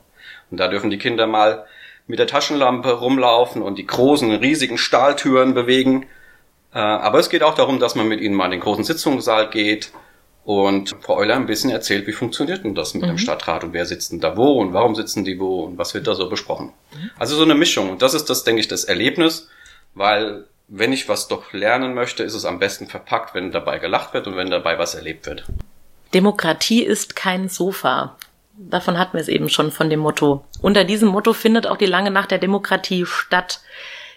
Und 0.51 0.59
da 0.59 0.67
dürfen 0.67 0.89
die 0.89 0.97
Kinder 0.97 1.27
mal 1.27 1.65
mit 2.07 2.19
der 2.19 2.27
Taschenlampe 2.27 2.91
rumlaufen 2.91 3.61
und 3.61 3.77
die 3.77 3.87
großen, 3.87 4.31
riesigen 4.35 4.77
Stahltüren 4.77 5.53
bewegen. 5.53 6.07
Äh, 6.73 6.79
aber 6.79 7.19
es 7.19 7.29
geht 7.29 7.43
auch 7.43 7.55
darum, 7.55 7.79
dass 7.79 7.95
man 7.95 8.07
mit 8.07 8.19
ihnen 8.19 8.35
mal 8.35 8.45
in 8.45 8.51
den 8.51 8.59
großen 8.59 8.83
Sitzungssaal 8.83 9.49
geht 9.49 9.93
und 10.43 10.95
Frau 10.99 11.17
Euler 11.17 11.35
ein 11.35 11.45
bisschen 11.45 11.69
erzählt, 11.69 12.05
wie 12.05 12.11
funktioniert 12.11 12.65
denn 12.65 12.75
das 12.75 12.93
mit 12.93 13.03
mhm. 13.03 13.07
dem 13.07 13.17
Stadtrat 13.17 13.63
und 13.63 13.71
wer 13.71 13.85
sitzt 13.85 14.11
denn 14.11 14.19
da 14.19 14.35
wo 14.35 14.59
und 14.59 14.73
warum 14.73 14.93
sitzen 14.95 15.23
die 15.23 15.39
wo 15.39 15.61
und 15.61 15.77
was 15.77 15.93
wird 15.93 16.07
da 16.07 16.15
so 16.15 16.29
besprochen. 16.29 16.73
Mhm. 16.93 17.11
Also 17.17 17.37
so 17.37 17.43
eine 17.43 17.55
Mischung. 17.55 17.89
Und 17.89 18.01
das 18.01 18.13
ist 18.13 18.29
das, 18.29 18.43
denke 18.43 18.59
ich, 18.59 18.67
das 18.67 18.83
Erlebnis, 18.83 19.49
weil 19.93 20.45
wenn 20.67 20.91
ich 20.91 21.07
was 21.07 21.27
doch 21.27 21.53
lernen 21.53 21.93
möchte, 21.93 22.23
ist 22.23 22.33
es 22.33 22.45
am 22.45 22.59
besten 22.59 22.87
verpackt, 22.87 23.35
wenn 23.35 23.51
dabei 23.51 23.79
gelacht 23.79 24.13
wird 24.13 24.27
und 24.27 24.35
wenn 24.35 24.49
dabei 24.49 24.79
was 24.79 24.95
erlebt 24.95 25.25
wird. 25.27 25.45
Demokratie 26.13 26.83
ist 26.83 27.15
kein 27.15 27.49
Sofa. 27.49 28.15
Davon 28.57 28.99
hatten 28.99 29.13
wir 29.13 29.21
es 29.21 29.27
eben 29.27 29.49
schon 29.49 29.71
von 29.71 29.89
dem 29.89 29.99
Motto. 29.99 30.45
Unter 30.61 30.83
diesem 30.83 31.09
Motto 31.09 31.33
findet 31.33 31.65
auch 31.67 31.77
die 31.77 31.85
lange 31.85 32.11
Nacht 32.11 32.31
der 32.31 32.37
Demokratie 32.37 33.05
statt. 33.05 33.61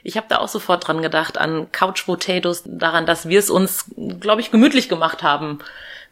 Ich 0.03 0.17
habe 0.17 0.27
da 0.29 0.39
auch 0.39 0.49
sofort 0.49 0.87
dran 0.87 1.03
gedacht, 1.03 1.39
an 1.39 1.73
Couch 1.73 2.07
Potatoes, 2.07 2.63
daran, 2.67 3.07
dass 3.07 3.29
wir 3.29 3.39
es 3.39 3.51
uns, 3.51 3.91
glaube 4.21 4.41
ich, 4.41 4.51
gemütlich 4.51 4.89
gemacht 4.89 5.23
haben 5.23 5.59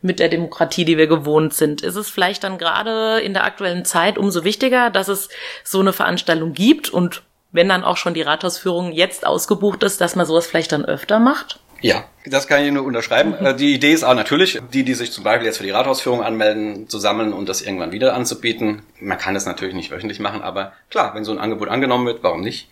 mit 0.01 0.19
der 0.19 0.29
Demokratie, 0.29 0.85
die 0.85 0.99
wir 0.99 1.07
gewohnt 1.07 1.55
sind. 1.55 1.83
Ist 1.83 1.97
es 1.97 2.11
vielleicht 2.11 2.45
dann 2.45 2.59
gerade 2.59 3.21
in 3.21 3.35
der 3.35 3.45
aktuellen 3.45 3.85
Zeit 3.85 4.19
umso 4.19 4.43
wichtiger, 4.43 4.91
dass 4.91 5.09
es 5.09 5.29
so 5.63 5.81
eine 5.81 5.93
Veranstaltung 5.93 6.55
gibt 6.55 6.91
und 6.91 7.23
wenn 7.53 7.69
dann 7.69 7.85
auch 7.85 7.97
schon 7.97 8.15
die 8.15 8.23
Rathausführung 8.23 8.93
jetzt 8.93 9.25
ausgebucht 9.25 9.83
ist, 9.85 10.01
dass 10.01 10.17
man 10.17 10.27
sowas 10.27 10.47
vielleicht 10.47 10.73
dann 10.73 10.85
öfter 10.85 11.21
macht? 11.21 11.61
Ja, 11.85 12.05
das 12.25 12.49
kann 12.49 12.65
ich 12.65 12.73
nur 12.73 12.83
unterschreiben. 12.83 13.35
Mhm. 13.39 13.59
Die 13.59 13.75
Idee 13.75 13.93
ist 13.93 14.05
auch 14.05 14.15
natürlich, 14.15 14.59
die, 14.73 14.85
die 14.85 14.95
sich 14.95 15.13
zum 15.13 15.23
Beispiel 15.23 15.45
jetzt 15.45 15.59
für 15.59 15.65
die 15.65 15.71
Rathausführung 15.71 16.23
anmelden, 16.23 16.89
zu 16.89 16.99
sammeln 16.99 17.35
und 17.35 17.47
das 17.47 17.61
irgendwann 17.61 17.93
wieder 17.93 18.15
anzubieten. 18.15 18.81
Man 19.01 19.19
kann 19.19 19.35
das 19.35 19.45
natürlich 19.45 19.75
nicht 19.75 19.91
wöchentlich 19.91 20.19
machen, 20.19 20.41
aber 20.41 20.73
klar, 20.89 21.15
wenn 21.15 21.27
so 21.27 21.33
ein 21.33 21.39
Angebot 21.39 21.69
angenommen 21.69 22.07
wird, 22.07 22.23
warum 22.23 22.41
nicht? 22.41 22.71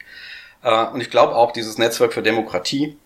Äh, 0.62 0.87
und 0.87 1.02
ich 1.02 1.11
glaube 1.11 1.35
auch, 1.35 1.52
dieses 1.52 1.76
Netzwerk 1.76 2.14
für 2.14 2.23
Demokratie 2.23 2.97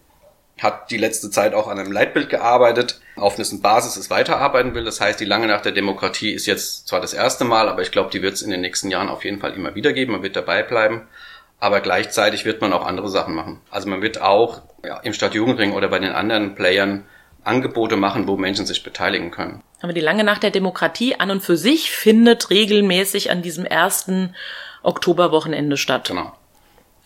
hat 0.62 0.92
die 0.92 0.96
letzte 0.96 1.28
Zeit 1.30 1.54
auch 1.54 1.66
an 1.66 1.76
einem 1.76 1.90
Leitbild 1.90 2.28
gearbeitet, 2.30 3.00
auf 3.16 3.34
dessen 3.34 3.60
Basis 3.60 3.96
es 3.96 4.08
weiterarbeiten 4.08 4.76
will. 4.76 4.84
Das 4.84 5.00
heißt, 5.00 5.18
die 5.18 5.24
lange 5.24 5.48
Nacht 5.48 5.64
der 5.64 5.72
Demokratie 5.72 6.30
ist 6.30 6.46
jetzt 6.46 6.86
zwar 6.86 7.00
das 7.00 7.14
erste 7.14 7.44
Mal, 7.44 7.68
aber 7.68 7.82
ich 7.82 7.90
glaube, 7.90 8.10
die 8.12 8.22
wird 8.22 8.34
es 8.34 8.42
in 8.42 8.52
den 8.52 8.60
nächsten 8.60 8.92
Jahren 8.92 9.08
auf 9.08 9.24
jeden 9.24 9.40
Fall 9.40 9.54
immer 9.54 9.74
wieder 9.74 9.92
geben. 9.92 10.12
Man 10.12 10.22
wird 10.22 10.36
dabei 10.36 10.62
bleiben. 10.62 11.08
Aber 11.58 11.80
gleichzeitig 11.80 12.44
wird 12.44 12.60
man 12.60 12.72
auch 12.72 12.84
andere 12.86 13.08
Sachen 13.08 13.34
machen. 13.34 13.60
Also 13.70 13.88
man 13.88 14.02
wird 14.02 14.20
auch 14.20 14.62
ja, 14.84 14.98
im 14.98 15.12
Stadtjugendring 15.12 15.72
oder 15.72 15.88
bei 15.88 15.98
den 15.98 16.12
anderen 16.12 16.54
Playern 16.54 17.04
Angebote 17.44 17.96
machen, 17.96 18.26
wo 18.26 18.36
Menschen 18.36 18.66
sich 18.66 18.82
beteiligen 18.82 19.30
können. 19.30 19.62
Aber 19.80 19.92
die 19.92 20.00
lange 20.00 20.24
Nacht 20.24 20.42
der 20.42 20.50
Demokratie 20.50 21.16
an 21.16 21.30
und 21.30 21.42
für 21.42 21.56
sich 21.56 21.90
findet 21.90 22.50
regelmäßig 22.50 23.30
an 23.30 23.42
diesem 23.42 23.64
ersten 23.64 24.34
Oktoberwochenende 24.82 25.76
statt. 25.76 26.08
Genau. 26.08 26.32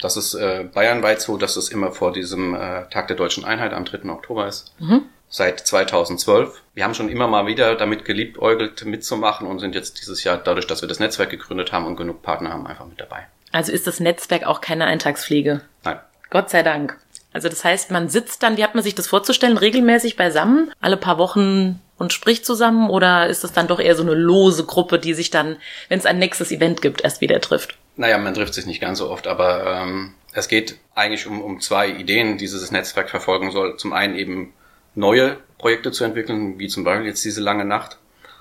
Das 0.01 0.17
ist 0.17 0.35
äh, 0.35 0.65
bayernweit 0.73 1.21
so, 1.21 1.37
dass 1.37 1.57
es 1.57 1.69
immer 1.69 1.93
vor 1.93 2.13
diesem 2.13 2.55
äh, 2.55 2.89
Tag 2.89 3.09
der 3.09 3.17
deutschen 3.17 3.45
Einheit 3.45 3.75
am 3.75 3.85
3. 3.85 4.09
Oktober 4.11 4.47
ist. 4.47 4.73
Mhm. 4.79 5.03
Seit 5.29 5.61
2012. 5.61 6.63
Wir 6.75 6.85
haben 6.85 6.95
schon 6.95 7.09
immer 7.09 7.29
mal 7.29 7.47
wieder 7.47 7.77
damit 7.77 8.05
geliebäugelt 8.05 8.85
mitzumachen 8.85 9.47
und 9.47 9.61
sind 9.61 9.75
jetzt 9.75 10.01
dieses 10.01 10.25
Jahr, 10.25 10.39
dadurch, 10.39 10.67
dass 10.67 10.81
wir 10.81 10.89
das 10.89 10.99
Netzwerk 10.99 11.31
gegründet 11.31 11.71
haben 11.73 11.87
und 11.87 11.97
genug 11.97 12.23
Partner 12.23 12.51
haben, 12.51 12.67
einfach 12.67 12.87
mit 12.87 12.99
dabei. 12.99 13.27
Also 13.53 13.73
ist 13.73 13.87
das 13.87 14.01
Netzwerk 14.01 14.45
auch 14.45 14.61
keine 14.61 14.85
Eintagspflege? 14.85 15.63
Nein. 15.85 15.99
Gott 16.31 16.51
sei 16.51 16.63
Dank. 16.63 16.97
Also 17.33 17.49
das 17.49 17.65
heißt, 17.65 17.91
man 17.91 18.09
sitzt 18.09 18.43
dann, 18.43 18.57
wie 18.57 18.65
hat 18.65 18.75
man 18.75 18.83
sich 18.83 18.95
das 18.95 19.07
vorzustellen, 19.07 19.57
regelmäßig 19.57 20.17
beisammen, 20.17 20.73
alle 20.81 20.97
paar 20.97 21.19
Wochen 21.19 21.81
und 21.97 22.13
spricht 22.13 22.45
zusammen 22.45 22.91
oder 22.91 23.29
ist 23.29 23.45
es 23.45 23.53
dann 23.53 23.69
doch 23.69 23.79
eher 23.79 23.95
so 23.95 24.03
eine 24.03 24.15
lose 24.15 24.65
Gruppe, 24.65 24.99
die 24.99 25.15
sich 25.15 25.31
dann, 25.31 25.57
wenn 25.89 25.99
es 25.99 26.07
ein 26.07 26.19
nächstes 26.19 26.51
Event 26.51 26.83
gibt, 26.83 27.03
erst 27.03 27.21
wieder 27.21 27.41
trifft? 27.41 27.77
Naja, 27.97 28.19
man 28.19 28.35
trifft 28.35 28.55
sich 28.55 28.67
nicht 28.67 28.81
ganz 28.81 28.99
so 28.99 29.11
oft, 29.11 29.27
aber 29.27 29.83
ähm, 29.83 30.15
es 30.33 30.49
geht 30.49 30.77
eigentlich 30.95 31.27
um, 31.27 31.43
um 31.43 31.61
zwei 31.61 31.89
Ideen, 31.89 32.33
die 32.33 32.45
dieses 32.45 32.71
Netzwerk 32.71 33.11
verfolgen 33.11 33.51
soll. 33.51 33.77
Zum 33.77 33.93
einen 33.93 34.17
eben 34.17 34.53
neue 34.95 35.37
Projekte 35.59 35.93
zu 35.93 36.05
entwickeln, 36.05 36.59
wie 36.59 36.69
zum 36.69 36.85
Beispiel 36.85 37.07
jetzt 37.07 37.25
diese 37.25 37.41
lange 37.41 37.65
Nacht, 37.65 37.99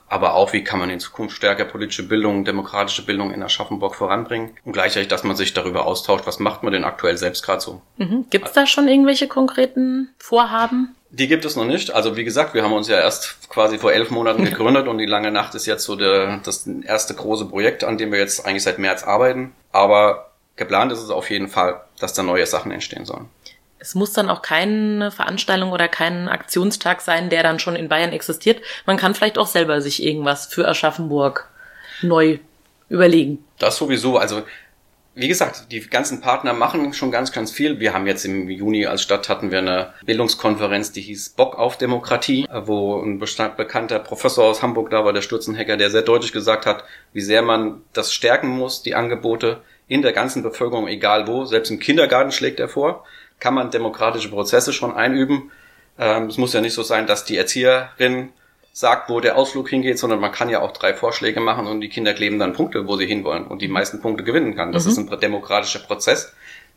aber 0.10 0.34
auch, 0.34 0.54
wie 0.54 0.64
kann 0.64 0.80
man 0.80 0.90
in 0.90 1.00
Zukunft 1.00 1.36
stärker 1.36 1.66
politische 1.66 2.04
Bildung, 2.04 2.44
demokratische 2.44 3.06
Bildung 3.06 3.32
in 3.32 3.44
Aschaffenburg 3.44 3.96
voranbringen 3.96 4.58
und 4.66 4.74
gleichzeitig, 4.74 5.08
dass 5.08 5.24
man 5.24 5.36
sich 5.36 5.54
darüber 5.54 5.86
austauscht, 5.86 6.26
was 6.26 6.40
macht 6.40 6.64
man 6.64 6.74
denn 6.74 6.84
aktuell 6.84 7.18
selbst 7.18 7.46
gerade 7.46 7.62
so. 7.62 7.82
Mhm. 7.98 8.26
Gibt 8.30 8.48
es 8.48 8.54
da 8.54 8.66
schon 8.66 8.88
irgendwelche 8.88 9.28
konkreten 9.28 10.10
Vorhaben? 10.18 10.96
Die 11.12 11.28
gibt 11.28 11.46
es 11.46 11.56
noch 11.56 11.66
nicht. 11.66 11.92
Also 11.92 12.18
wie 12.18 12.24
gesagt, 12.24 12.54
wir 12.54 12.64
haben 12.64 12.74
uns 12.74 12.88
ja 12.88 13.00
erst 13.00 13.50
quasi 13.50 13.78
vor 13.78 13.94
elf 13.94 14.12
Monaten 14.12 14.46
gegründet 14.46 14.88
und 14.88 14.98
die 14.98 15.06
lange 15.06 15.32
Nacht 15.32 15.56
ist 15.56 15.66
jetzt 15.66 15.86
so 15.86 15.96
der, 15.96 16.40
das 16.44 16.68
erste 16.68 17.14
große 17.16 17.46
Projekt, 17.46 17.84
an 17.84 17.98
dem 17.98 18.12
wir 18.12 18.20
jetzt 18.20 18.46
eigentlich 18.46 18.64
seit 18.64 18.78
März 18.78 19.04
arbeiten. 19.04 19.54
Aber 19.72 20.32
geplant 20.56 20.92
ist 20.92 21.00
es 21.00 21.10
auf 21.10 21.30
jeden 21.30 21.48
Fall, 21.48 21.82
dass 22.00 22.14
da 22.14 22.22
neue 22.22 22.46
Sachen 22.46 22.72
entstehen 22.72 23.06
sollen 23.06 23.30
es 23.80 23.96
muss 23.96 24.14
dann 24.14 24.30
auch 24.30 24.42
keine 24.42 25.12
Veranstaltung 25.12 25.72
oder 25.72 25.88
kein 25.88 26.28
Aktionstag 26.28 27.02
sein, 27.02 27.30
der 27.30 27.44
dann 27.44 27.60
schon 27.60 27.76
in 27.76 27.90
Bayern 27.90 28.12
existiert. 28.12 28.62
Man 28.86 28.98
kann 28.98 29.16
vielleicht 29.16 29.38
auch 29.38 29.48
selber 29.48 29.82
sich 29.82 30.04
irgendwas 30.04 30.48
für 30.48 30.68
Aschaffenburg 30.68 31.50
neu 32.02 32.40
überlegen. 32.90 33.44
Das 33.58 33.78
sowieso. 33.78 34.18
Also 34.18 34.44
wie 35.16 35.28
gesagt, 35.28 35.72
die 35.72 35.82
ganzen 35.82 36.22
Partner 36.22 36.54
machen 36.54 36.94
schon 36.94 37.12
ganz, 37.12 37.32
ganz 37.32 37.52
viel. 37.52 37.80
Wir 37.80 37.94
haben 37.94 38.08
jetzt 38.08 38.26
im 38.26 38.50
Juni 38.50 38.86
als 38.86 39.02
Stadt 39.02 39.28
hatten 39.28 39.52
wir 39.52 39.60
eine 39.60 39.94
Bildungskonferenz, 40.06 40.92
die 40.92 41.02
hieß 41.02 41.30
Bock 41.30 41.58
auf 41.58 41.78
Demokratie, 41.78 42.48
wo 42.50 43.02
ein 43.02 43.20
bekannter 43.20 44.00
Professor 44.00 44.46
aus 44.46 44.62
Hamburg 44.62 44.92
da 44.92 45.04
war, 45.04 45.12
der 45.12 45.22
Stürzenhacker, 45.22 45.78
der 45.78 45.90
sehr 45.90 46.04
deutlich 46.04 46.32
gesagt 46.32 46.66
hat, 46.66 46.84
wie 47.12 47.22
sehr 47.22 47.42
man 47.42 47.82
das 47.92 48.14
stärken 48.14 48.48
muss, 48.48 48.82
die 48.82 48.96
Angebote 48.96 49.62
in 49.88 50.04
der 50.04 50.14
ganzen 50.14 50.44
Bevölkerung, 50.44 50.88
egal 50.88 51.28
wo. 51.28 51.44
Selbst 51.46 51.72
im 51.72 51.80
Kindergarten 51.80 52.32
schlägt 52.32 52.60
er 52.60 52.70
vor 52.70 53.04
kann 53.40 53.54
man 53.54 53.72
demokratische 53.72 54.30
Prozesse 54.30 54.74
schon 54.74 54.96
einüben. 54.96 55.52
Ähm, 55.98 56.28
es 56.28 56.38
muss 56.38 56.54
ja 56.54 56.62
nicht 56.62 56.74
so 56.74 56.84
sein, 56.84 57.08
dass 57.08 57.26
die 57.26 57.38
Erzieherin 57.38 58.30
sagt, 58.72 59.10
wo 59.10 59.20
der 59.20 59.38
Ausflug 59.38 59.70
hingeht, 59.70 60.00
sondern 60.00 60.20
man 60.20 60.32
kann 60.32 60.50
ja 60.50 60.62
auch 60.62 60.72
drei 60.72 60.94
Vorschläge 60.94 61.40
machen 61.40 61.68
und 61.68 61.82
die 61.82 61.90
Kinder 61.90 62.14
kleben 62.14 62.40
dann 62.40 62.54
Punkte, 62.54 62.88
wo 62.88 62.96
sie 62.98 63.08
hinwollen 63.08 63.46
und 63.46 63.62
die 63.62 63.68
meisten 63.68 64.02
Punkte 64.02 64.24
gewinnen 64.24 64.56
kann. 64.56 64.72
Das 64.72 64.86
mhm. 64.86 64.92
ist 64.92 64.98
ein 64.98 65.20
demokratischer 65.20 65.80
Prozess, 65.80 66.34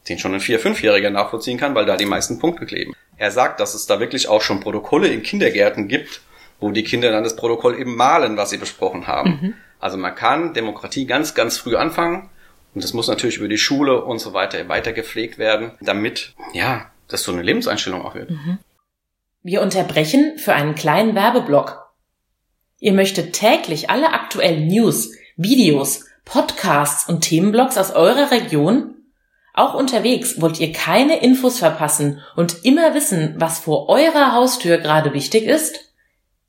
den 0.09 0.19
schon 0.19 0.35
ein 0.35 0.41
Vier-, 0.41 0.59
Fünfjähriger 0.59 1.11
nachvollziehen 1.11 1.59
kann, 1.59 1.75
weil 1.75 1.87
da 1.87 1.97
die 1.97 2.07
meisten 2.07 2.39
Punkte 2.39 2.67
kleben. 2.67 2.95
Er 3.17 3.31
sagt, 3.31 3.61
dass 3.61 3.75
es 3.75 3.87
da 3.87 4.01
wirklich 4.01 4.29
auch 4.29 4.43
schon 4.43 4.61
Protokolle 4.61 5.09
in 5.09 5.23
Kindergärten 5.23 5.87
gibt, 5.87 6.23
wo 6.59 6.71
die 6.71 6.83
Kinder 6.83 7.13
dann 7.13 7.25
das 7.25 7.37
Protokoll 7.37 7.79
eben 7.79 7.95
malen, 7.95 8.37
was 8.37 8.51
sie 8.51 8.59
besprochen 8.59 9.07
haben. 9.07 9.31
Mhm. 9.31 9.55
Also 9.79 9.97
man 9.97 10.15
kann 10.15 10.55
Demokratie 10.55 11.07
ganz, 11.07 11.35
ganz 11.35 11.59
früh 11.59 11.77
anfangen 11.77 12.31
und 12.75 12.83
das 12.83 12.93
muss 12.93 13.09
natürlich 13.09 13.37
über 13.37 13.49
die 13.49 13.59
Schule 13.59 14.05
und 14.05 14.19
so 14.19 14.33
weiter 14.33 14.69
weiter 14.69 14.93
gepflegt 14.93 15.39
werden, 15.39 15.73
damit, 15.81 16.35
ja, 16.55 16.91
das 17.09 17.23
so 17.23 17.33
eine 17.33 17.43
Lebenseinstellung 17.43 18.03
auch 18.03 18.15
wird. 18.15 18.31
Mhm. 18.31 18.59
Wir 19.43 19.61
unterbrechen 19.61 20.39
für 20.39 20.55
einen 20.55 20.75
kleinen 20.75 21.15
Werbeblock. 21.15 21.91
Ihr 22.79 22.93
möchtet 22.93 23.35
täglich 23.35 23.91
alle 23.91 24.13
aktuellen 24.13 24.67
News, 24.69 25.13
Videos, 25.37 26.07
Podcasts 26.25 27.09
und 27.09 27.23
Themenblogs 27.23 27.77
aus 27.77 27.91
eurer 27.91 28.31
Region? 28.31 28.95
Auch 29.55 29.75
unterwegs 29.75 30.41
wollt 30.41 30.61
ihr 30.61 30.73
keine 30.73 31.19
Infos 31.19 31.59
verpassen 31.59 32.23
und 32.37 32.65
immer 32.65 32.95
wissen, 32.95 33.35
was 33.39 33.59
vor 33.59 33.89
eurer 33.89 34.33
Haustür 34.33 34.79
gerade 34.79 35.13
wichtig 35.13 35.45
ist? 35.45 35.93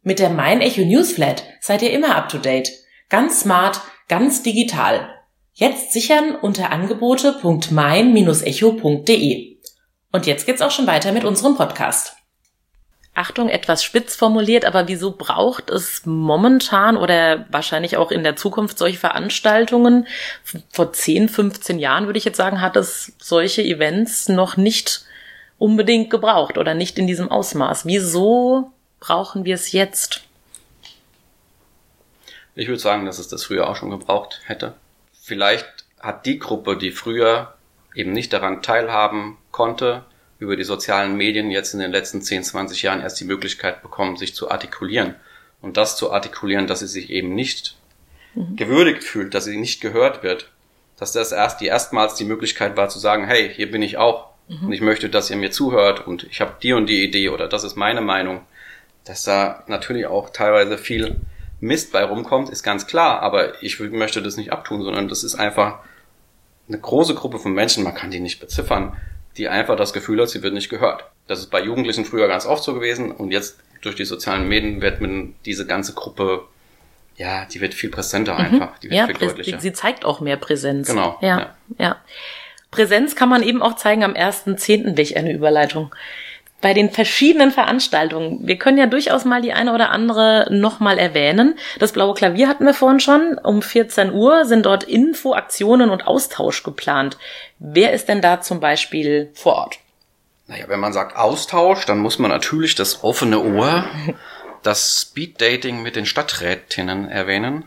Mit 0.03 0.19
der 0.19 0.29
Mein 0.29 0.61
Echo 0.61 0.81
Newsflat 0.81 1.43
seid 1.59 1.81
ihr 1.81 1.91
immer 1.91 2.15
up 2.15 2.29
to 2.29 2.37
date. 2.37 2.69
Ganz 3.09 3.41
smart, 3.41 3.81
ganz 4.07 4.43
digital. 4.43 5.09
Jetzt 5.55 5.93
sichern 5.93 6.35
unter 6.35 6.71
angebote.mein-echo.de. 6.71 9.57
Und 10.11 10.25
jetzt 10.25 10.47
geht's 10.47 10.61
auch 10.61 10.71
schon 10.71 10.87
weiter 10.87 11.11
mit 11.11 11.25
unserem 11.25 11.55
Podcast. 11.55 12.13
Achtung, 13.15 13.49
etwas 13.49 13.83
spitz 13.83 14.15
formuliert, 14.15 14.65
aber 14.65 14.87
wieso 14.87 15.11
braucht 15.11 15.69
es 15.69 16.03
momentan 16.05 16.97
oder 16.97 17.45
wahrscheinlich 17.51 17.97
auch 17.97 18.09
in 18.09 18.23
der 18.23 18.35
Zukunft 18.35 18.79
solche 18.79 18.97
Veranstaltungen? 18.97 20.07
Vor 20.71 20.91
10, 20.91 21.29
15 21.29 21.77
Jahren 21.77 22.07
würde 22.07 22.17
ich 22.17 22.25
jetzt 22.25 22.37
sagen, 22.37 22.59
hat 22.59 22.75
es 22.75 23.13
solche 23.19 23.61
Events 23.61 24.29
noch 24.29 24.57
nicht 24.57 25.05
unbedingt 25.59 26.09
gebraucht 26.09 26.57
oder 26.57 26.73
nicht 26.73 26.97
in 26.97 27.05
diesem 27.05 27.29
Ausmaß. 27.29 27.85
Wieso 27.85 28.71
brauchen 28.99 29.45
wir 29.45 29.53
es 29.53 29.71
jetzt? 29.71 30.21
Ich 32.55 32.67
würde 32.67 32.81
sagen, 32.81 33.05
dass 33.05 33.19
es 33.19 33.27
das 33.27 33.43
früher 33.43 33.69
auch 33.69 33.75
schon 33.75 33.91
gebraucht 33.91 34.41
hätte. 34.45 34.73
Vielleicht 35.25 35.85
hat 36.01 36.25
die 36.25 36.37
Gruppe, 36.37 36.75
die 36.75 36.91
früher 36.91 37.53
eben 37.95 38.11
nicht 38.11 38.33
daran 38.33 38.61
teilhaben 38.61 39.37
konnte, 39.51 40.03
über 40.37 40.57
die 40.57 40.65
sozialen 40.65 41.15
Medien 41.15 41.49
jetzt 41.49 41.73
in 41.73 41.79
den 41.79 41.93
letzten 41.93 42.21
10, 42.21 42.43
20 42.43 42.81
Jahren 42.81 42.99
erst 42.99 43.21
die 43.21 43.25
Möglichkeit 43.25 43.81
bekommen, 43.81 44.17
sich 44.17 44.35
zu 44.35 44.51
artikulieren. 44.51 45.15
Und 45.61 45.77
das 45.77 45.95
zu 45.95 46.11
artikulieren, 46.11 46.67
dass 46.67 46.79
sie 46.79 46.87
sich 46.87 47.09
eben 47.09 47.35
nicht 47.35 47.77
mhm. 48.35 48.57
gewürdigt 48.57 49.01
fühlt, 49.01 49.33
dass 49.33 49.45
sie 49.45 49.55
nicht 49.55 49.79
gehört 49.79 50.23
wird. 50.23 50.51
Dass 50.99 51.13
das 51.13 51.31
erst 51.31 51.61
die 51.61 51.67
erstmals 51.67 52.15
die 52.15 52.25
Möglichkeit 52.25 52.75
war 52.75 52.89
zu 52.89 52.99
sagen, 52.99 53.25
hey, 53.25 53.49
hier 53.49 53.71
bin 53.71 53.81
ich 53.81 53.95
auch. 53.95 54.31
Mhm. 54.49 54.65
Und 54.65 54.73
ich 54.73 54.81
möchte, 54.81 55.09
dass 55.09 55.29
ihr 55.29 55.37
mir 55.37 55.51
zuhört 55.51 56.05
und 56.05 56.25
ich 56.25 56.41
habe 56.41 56.55
die 56.61 56.73
und 56.73 56.87
die 56.87 57.01
Idee 57.01 57.29
oder 57.29 57.47
das 57.47 57.63
ist 57.63 57.77
meine 57.77 58.01
Meinung. 58.01 58.41
Dass 59.05 59.23
da 59.23 59.63
natürlich 59.67 60.05
auch 60.05 60.31
teilweise 60.31 60.77
viel 60.77 61.15
Mist 61.63 61.93
bei 61.93 62.03
rumkommt, 62.03 62.49
ist 62.49 62.61
ganz 62.61 62.87
klar, 62.87 63.21
aber 63.21 63.63
ich 63.63 63.79
möchte 63.79 64.21
das 64.21 64.35
nicht 64.35 64.51
abtun, 64.51 64.83
sondern 64.83 65.07
das 65.07 65.23
ist 65.23 65.35
einfach 65.35 65.79
eine 66.67 66.77
große 66.77 67.15
Gruppe 67.15 67.39
von 67.39 67.53
Menschen, 67.53 67.85
man 67.85 67.95
kann 67.95 68.11
die 68.11 68.19
nicht 68.19 68.41
beziffern, 68.41 68.97
die 69.37 69.47
einfach 69.47 69.77
das 69.77 69.93
Gefühl 69.93 70.21
hat, 70.21 70.29
sie 70.29 70.43
wird 70.43 70.53
nicht 70.53 70.69
gehört. 70.69 71.05
Das 71.27 71.39
ist 71.39 71.49
bei 71.49 71.61
Jugendlichen 71.63 72.03
früher 72.03 72.27
ganz 72.27 72.45
oft 72.45 72.63
so 72.63 72.73
gewesen 72.73 73.11
und 73.11 73.31
jetzt 73.31 73.59
durch 73.81 73.95
die 73.95 74.03
sozialen 74.03 74.49
Medien 74.49 74.81
wird 74.81 74.99
man 74.99 75.35
diese 75.45 75.65
ganze 75.65 75.93
Gruppe, 75.93 76.43
ja, 77.15 77.45
die 77.45 77.61
wird 77.61 77.73
viel 77.73 77.89
präsenter 77.89 78.33
mhm. 78.33 78.39
einfach, 78.39 78.79
die 78.79 78.89
wird 78.89 78.97
ja, 78.97 79.05
viel 79.05 79.15
deutlicher. 79.15 79.59
Sie 79.61 79.71
zeigt 79.71 80.03
auch 80.03 80.19
mehr 80.19 80.37
Präsenz. 80.37 80.89
Genau. 80.89 81.17
Ja, 81.21 81.39
ja. 81.39 81.55
ja. 81.77 81.95
Präsenz 82.71 83.15
kann 83.15 83.29
man 83.29 83.41
eben 83.41 83.61
auch 83.61 83.77
zeigen 83.77 84.03
am 84.03 84.13
1.10. 84.13 84.95
durch 84.95 85.15
eine 85.15 85.31
Überleitung 85.31 85.95
bei 86.63 86.73
den 86.73 86.89
verschiedenen 86.89 87.51
Veranstaltungen. 87.51 88.39
Wir 88.47 88.57
können 88.57 88.77
ja 88.77 88.87
durchaus 88.87 89.25
mal 89.25 89.41
die 89.41 89.51
eine 89.51 89.73
oder 89.73 89.89
andere 89.89 90.47
nochmal 90.49 90.97
erwähnen. 90.97 91.59
Das 91.77 91.91
Blaue 91.91 92.13
Klavier 92.13 92.47
hatten 92.47 92.65
wir 92.65 92.73
vorhin 92.73 93.01
schon. 93.01 93.37
Um 93.37 93.61
14 93.61 94.13
Uhr 94.13 94.45
sind 94.45 94.65
dort 94.65 94.85
Info, 94.85 95.33
Aktionen 95.33 95.89
und 95.89 96.07
Austausch 96.07 96.63
geplant. 96.63 97.17
Wer 97.59 97.91
ist 97.91 98.07
denn 98.07 98.21
da 98.21 98.39
zum 98.39 98.61
Beispiel 98.61 99.29
vor 99.33 99.55
Ort? 99.55 99.79
Naja, 100.47 100.63
wenn 100.69 100.79
man 100.79 100.93
sagt 100.93 101.17
Austausch, 101.17 101.85
dann 101.85 101.99
muss 101.99 102.17
man 102.17 102.31
natürlich 102.31 102.75
das 102.75 103.03
offene 103.03 103.43
Ohr, 103.43 103.83
das 104.63 105.01
Speeddating 105.01 105.81
mit 105.81 105.97
den 105.97 106.05
Stadträtinnen 106.05 107.09
erwähnen. 107.09 107.65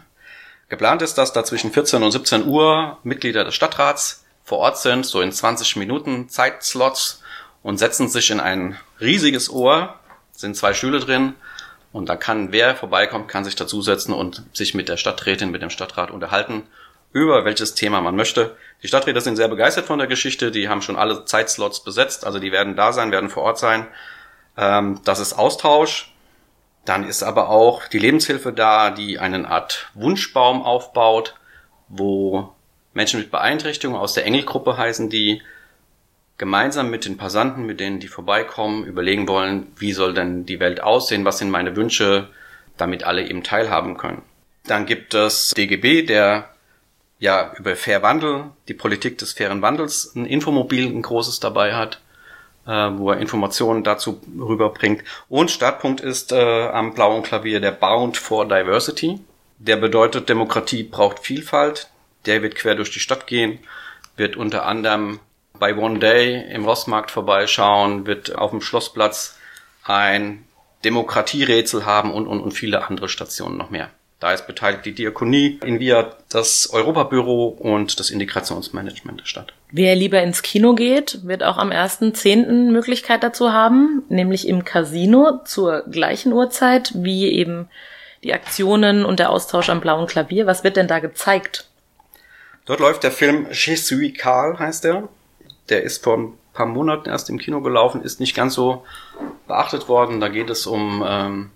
Geplant 0.70 1.02
ist, 1.02 1.18
dass 1.18 1.34
da 1.34 1.44
zwischen 1.44 1.70
14 1.70 2.02
und 2.02 2.12
17 2.12 2.46
Uhr 2.46 2.96
Mitglieder 3.02 3.44
des 3.44 3.54
Stadtrats 3.54 4.24
vor 4.42 4.58
Ort 4.58 4.78
sind, 4.78 5.04
so 5.04 5.20
in 5.20 5.32
20 5.32 5.76
Minuten 5.76 6.30
Zeitslots 6.30 7.22
und 7.66 7.78
setzen 7.78 8.08
sich 8.08 8.30
in 8.30 8.38
ein 8.38 8.78
riesiges 9.00 9.50
Ohr, 9.50 9.96
sind 10.30 10.56
zwei 10.56 10.72
Stühle 10.72 11.00
drin 11.00 11.34
und 11.90 12.08
da 12.08 12.14
kann 12.14 12.52
wer 12.52 12.76
vorbeikommt, 12.76 13.26
kann 13.26 13.42
sich 13.42 13.56
dazusetzen 13.56 14.14
und 14.14 14.44
sich 14.52 14.74
mit 14.74 14.88
der 14.88 14.96
Stadträtin, 14.96 15.50
mit 15.50 15.62
dem 15.62 15.70
Stadtrat 15.70 16.12
unterhalten 16.12 16.62
über 17.12 17.44
welches 17.44 17.74
Thema 17.74 18.00
man 18.00 18.14
möchte. 18.14 18.56
Die 18.84 18.88
Stadträte 18.88 19.20
sind 19.20 19.34
sehr 19.34 19.48
begeistert 19.48 19.86
von 19.86 19.98
der 19.98 20.06
Geschichte, 20.06 20.52
die 20.52 20.68
haben 20.68 20.80
schon 20.80 20.94
alle 20.94 21.24
Zeitslots 21.24 21.82
besetzt, 21.82 22.24
also 22.24 22.38
die 22.38 22.52
werden 22.52 22.76
da 22.76 22.92
sein, 22.92 23.10
werden 23.10 23.30
vor 23.30 23.42
Ort 23.42 23.58
sein. 23.58 23.88
Ähm, 24.56 25.00
das 25.04 25.18
ist 25.18 25.32
Austausch. 25.32 26.12
Dann 26.84 27.02
ist 27.02 27.24
aber 27.24 27.48
auch 27.48 27.88
die 27.88 27.98
Lebenshilfe 27.98 28.52
da, 28.52 28.90
die 28.90 29.18
eine 29.18 29.48
Art 29.48 29.90
Wunschbaum 29.94 30.62
aufbaut, 30.62 31.34
wo 31.88 32.54
Menschen 32.94 33.18
mit 33.18 33.32
Beeinträchtigungen 33.32 34.00
aus 34.00 34.14
der 34.14 34.24
Engelgruppe 34.24 34.76
heißen 34.76 35.10
die, 35.10 35.42
gemeinsam 36.38 36.90
mit 36.90 37.04
den 37.04 37.16
Passanten, 37.16 37.64
mit 37.64 37.80
denen 37.80 38.00
die 38.00 38.08
vorbeikommen, 38.08 38.84
überlegen 38.84 39.28
wollen, 39.28 39.66
wie 39.78 39.92
soll 39.92 40.14
denn 40.14 40.44
die 40.46 40.60
Welt 40.60 40.82
aussehen, 40.82 41.24
was 41.24 41.38
sind 41.38 41.50
meine 41.50 41.76
Wünsche, 41.76 42.28
damit 42.76 43.04
alle 43.04 43.26
eben 43.26 43.42
teilhaben 43.42 43.96
können. 43.96 44.22
Dann 44.66 44.86
gibt 44.86 45.14
es 45.14 45.50
DGB, 45.50 46.02
der 46.02 46.50
ja 47.18 47.52
über 47.58 47.76
Fair 47.76 48.02
Wandel, 48.02 48.44
die 48.68 48.74
Politik 48.74 49.18
des 49.18 49.32
fairen 49.32 49.62
Wandels, 49.62 50.12
ein 50.14 50.26
Infomobil, 50.26 50.86
ein 50.86 51.02
großes 51.02 51.40
dabei 51.40 51.74
hat, 51.74 52.00
äh, 52.66 52.70
wo 52.70 53.10
er 53.10 53.18
Informationen 53.18 53.84
dazu 53.84 54.20
rüberbringt. 54.38 55.04
Und 55.28 55.50
Startpunkt 55.50 56.00
ist 56.00 56.32
äh, 56.32 56.68
am 56.68 56.94
blauen 56.94 57.22
Klavier 57.22 57.60
der 57.60 57.70
Bound 57.70 58.16
for 58.16 58.46
Diversity. 58.46 59.20
Der 59.58 59.76
bedeutet, 59.76 60.28
Demokratie 60.28 60.82
braucht 60.82 61.20
Vielfalt. 61.20 61.88
Der 62.26 62.42
wird 62.42 62.56
quer 62.56 62.74
durch 62.74 62.90
die 62.90 63.00
Stadt 63.00 63.26
gehen, 63.26 63.60
wird 64.16 64.36
unter 64.36 64.66
anderem 64.66 65.20
bei 65.58 65.76
One 65.76 65.98
Day 65.98 66.44
im 66.50 66.64
Rossmarkt 66.64 67.10
vorbeischauen, 67.10 68.06
wird 68.06 68.34
auf 68.34 68.50
dem 68.50 68.60
Schlossplatz 68.60 69.38
ein 69.84 70.44
Demokratierätsel 70.84 71.86
haben 71.86 72.12
und, 72.12 72.26
und, 72.26 72.40
und 72.40 72.52
viele 72.52 72.86
andere 72.86 73.08
Stationen 73.08 73.56
noch 73.56 73.70
mehr. 73.70 73.90
Da 74.18 74.32
ist 74.32 74.46
beteiligt 74.46 74.86
die 74.86 74.94
Diakonie, 74.94 75.60
in 75.62 75.78
Via 75.78 76.16
das 76.30 76.70
Europabüro 76.72 77.48
und 77.48 78.00
das 78.00 78.10
Integrationsmanagement 78.10 79.20
der 79.20 79.26
Stadt. 79.26 79.52
Wer 79.70 79.94
lieber 79.94 80.22
ins 80.22 80.40
Kino 80.40 80.74
geht, 80.74 81.26
wird 81.26 81.42
auch 81.42 81.58
am 81.58 81.70
1.10. 81.70 82.70
Möglichkeit 82.70 83.22
dazu 83.22 83.52
haben, 83.52 84.04
nämlich 84.08 84.48
im 84.48 84.64
Casino 84.64 85.40
zur 85.44 85.82
gleichen 85.90 86.32
Uhrzeit 86.32 86.92
wie 86.94 87.30
eben 87.30 87.68
die 88.24 88.32
Aktionen 88.32 89.04
und 89.04 89.18
der 89.18 89.30
Austausch 89.30 89.68
am 89.68 89.82
blauen 89.82 90.06
Klavier. 90.06 90.46
Was 90.46 90.64
wird 90.64 90.78
denn 90.78 90.88
da 90.88 90.98
gezeigt? 90.98 91.68
Dort 92.64 92.80
läuft 92.80 93.04
der 93.04 93.12
Film 93.12 93.46
Je 93.52 93.76
suis 93.76 94.16
Karl, 94.16 94.58
heißt 94.58 94.86
er. 94.86 95.08
Der 95.68 95.82
ist 95.82 96.04
vor 96.04 96.16
ein 96.16 96.34
paar 96.52 96.66
Monaten 96.66 97.08
erst 97.08 97.30
im 97.30 97.38
Kino 97.38 97.60
gelaufen, 97.60 98.02
ist 98.02 98.20
nicht 98.20 98.34
ganz 98.34 98.54
so 98.54 98.84
beachtet 99.46 99.88
worden. 99.88 100.20
Da 100.20 100.28
geht 100.28 100.50
es 100.50 100.66
um 100.66 101.04
ähm, 101.06 101.50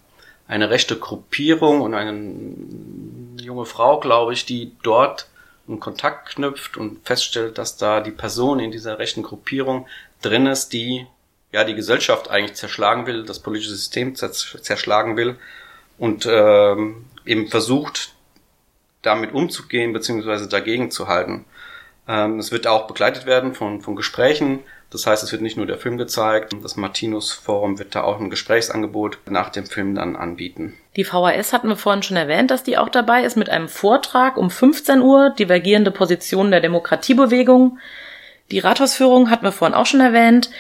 eine 0.46 0.70
rechte 0.70 0.96
Gruppierung 0.96 1.81
und 1.81 1.94
eine 1.94 3.42
junge 3.42 3.66
Frau, 3.66 4.01
glaube 4.01 4.33
ich, 4.33 4.46
die 4.46 4.73
dort 4.83 5.29
einen 5.68 5.81
Kontakt 5.81 6.35
knüpft 6.35 6.77
und 6.77 7.07
feststellt, 7.07 7.59
dass 7.59 7.77
da 7.77 8.01
die 8.01 8.11
Person 8.11 8.59
in 8.59 8.73
dieser 8.73 8.99
rechten 8.99 9.23
Gruppierung 9.23 9.87
drin 10.23 10.46
ist, 10.46 10.73
die 10.73 11.07
ja 11.53 11.64
die 11.64 11.75
Gesellschaft 11.75 12.31
eigentlich 12.31 12.55
zerschlagen 12.57 13.07
will, 13.07 13.25
das 13.25 13.40
politische 13.40 13.75
System 13.75 14.14
zerschlagen 14.14 15.16
will 15.16 15.37
und 15.99 16.27
ähm, 16.29 17.07
eben 17.25 17.49
versucht, 17.49 18.14
damit 19.03 19.33
umzugehen 19.33 19.92
beziehungsweise 19.92 20.49
dagegen 20.49 20.90
zu 20.90 21.09
halten. 21.09 21.44
Ähm, 22.09 22.39
es 22.39 22.53
wird 22.53 22.67
auch 22.67 22.87
begleitet 22.87 23.27
werden 23.27 23.55
von, 23.55 23.81
von 23.81 23.97
Gesprächen. 23.97 24.61
Das 24.91 25.07
heißt, 25.07 25.23
es 25.23 25.31
wird 25.31 25.43
nicht 25.43 25.57
nur 25.57 25.67
der 25.67 25.79
Film 25.79 25.99
gezeigt. 25.99 26.55
Das 26.63 26.77
Martinus 26.77 27.33
Forum 27.33 27.79
wird 27.79 27.95
da 27.95 28.03
auch 28.03 28.19
ein 28.19 28.31
Gesprächsangebot 28.31 29.19
nach 29.27 29.51
dem 29.51 29.67
Film 29.67 29.95
dann 29.95 30.17
anbieten. 30.17 30.75
Die 30.97 31.05
VHS 31.05 31.53
hatten 31.53 31.69
wir 31.69 31.77
vorhin 31.77 32.03
schon 32.03 32.17
erwähnt, 32.17 32.51
dass 32.51 32.65
die 32.65 32.77
auch 32.77 32.89
dabei 32.89 33.23
ist 33.23 33.37
mit 33.37 33.49
einem 33.49 33.69
Vortrag 33.69 34.37
um 34.37 34.51
15 34.51 35.01
Uhr, 35.01 35.31
divergierende 35.31 35.93
Positionen 35.93 36.51
der 36.51 36.61
Demokratiebewegung. 36.61 37.79
Die 38.51 38.59
Rathausführung 38.59 39.31
hatten 39.31 39.45
wir 39.45 39.53
vorhin 39.53 39.77
auch 39.77 39.87
schon 39.87 40.01
erwähnt, 40.01 40.51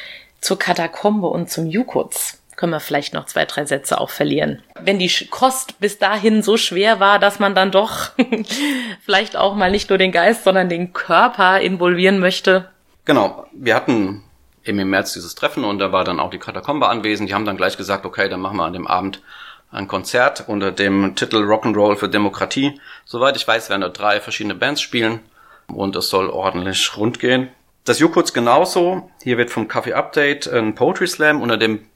zur 0.40 0.58
Katakombe 0.58 1.26
und 1.26 1.50
zum 1.50 1.66
Jukuts 1.66 2.39
können 2.60 2.72
wir 2.72 2.80
vielleicht 2.80 3.14
noch 3.14 3.24
zwei, 3.24 3.46
drei 3.46 3.64
Sätze 3.64 3.98
auch 3.98 4.10
verlieren. 4.10 4.62
Wenn 4.78 4.98
die 4.98 5.10
Kost 5.30 5.80
bis 5.80 5.98
dahin 5.98 6.42
so 6.42 6.58
schwer 6.58 7.00
war, 7.00 7.18
dass 7.18 7.38
man 7.38 7.54
dann 7.54 7.70
doch 7.70 8.10
vielleicht 9.02 9.34
auch 9.34 9.54
mal 9.54 9.70
nicht 9.70 9.88
nur 9.88 9.96
den 9.96 10.12
Geist, 10.12 10.44
sondern 10.44 10.68
den 10.68 10.92
Körper 10.92 11.58
involvieren 11.60 12.18
möchte. 12.18 12.68
Genau, 13.06 13.46
wir 13.54 13.74
hatten 13.74 14.24
eben 14.62 14.78
im 14.78 14.90
März 14.90 15.14
dieses 15.14 15.34
Treffen 15.34 15.64
und 15.64 15.78
da 15.78 15.90
war 15.90 16.04
dann 16.04 16.20
auch 16.20 16.28
die 16.28 16.38
Katakombe 16.38 16.90
anwesend. 16.90 17.30
Die 17.30 17.34
haben 17.34 17.46
dann 17.46 17.56
gleich 17.56 17.78
gesagt, 17.78 18.04
okay, 18.04 18.28
dann 18.28 18.42
machen 18.42 18.58
wir 18.58 18.64
an 18.64 18.74
dem 18.74 18.86
Abend 18.86 19.22
ein 19.70 19.88
Konzert 19.88 20.44
unter 20.46 20.70
dem 20.70 21.14
Titel 21.14 21.38
Rock'n'Roll 21.38 21.96
für 21.96 22.10
Demokratie. 22.10 22.78
Soweit 23.06 23.36
ich 23.36 23.48
weiß, 23.48 23.70
werden 23.70 23.80
da 23.80 23.88
drei 23.88 24.20
verschiedene 24.20 24.54
Bands 24.54 24.82
spielen 24.82 25.20
und 25.66 25.96
es 25.96 26.10
soll 26.10 26.28
ordentlich 26.28 26.94
rund 26.98 27.20
gehen. 27.20 27.48
Das 27.84 28.00
Jukuts 28.00 28.34
genauso. 28.34 29.10
Hier 29.22 29.38
wird 29.38 29.50
vom 29.50 29.66
Kaffee 29.66 29.94
Update 29.94 30.46
ein 30.46 30.74
Poetry 30.74 31.06
Slam 31.06 31.40
unter 31.40 31.56
dem 31.56 31.86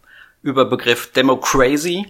Überbegriff 0.44 1.10
Democracy 1.12 2.06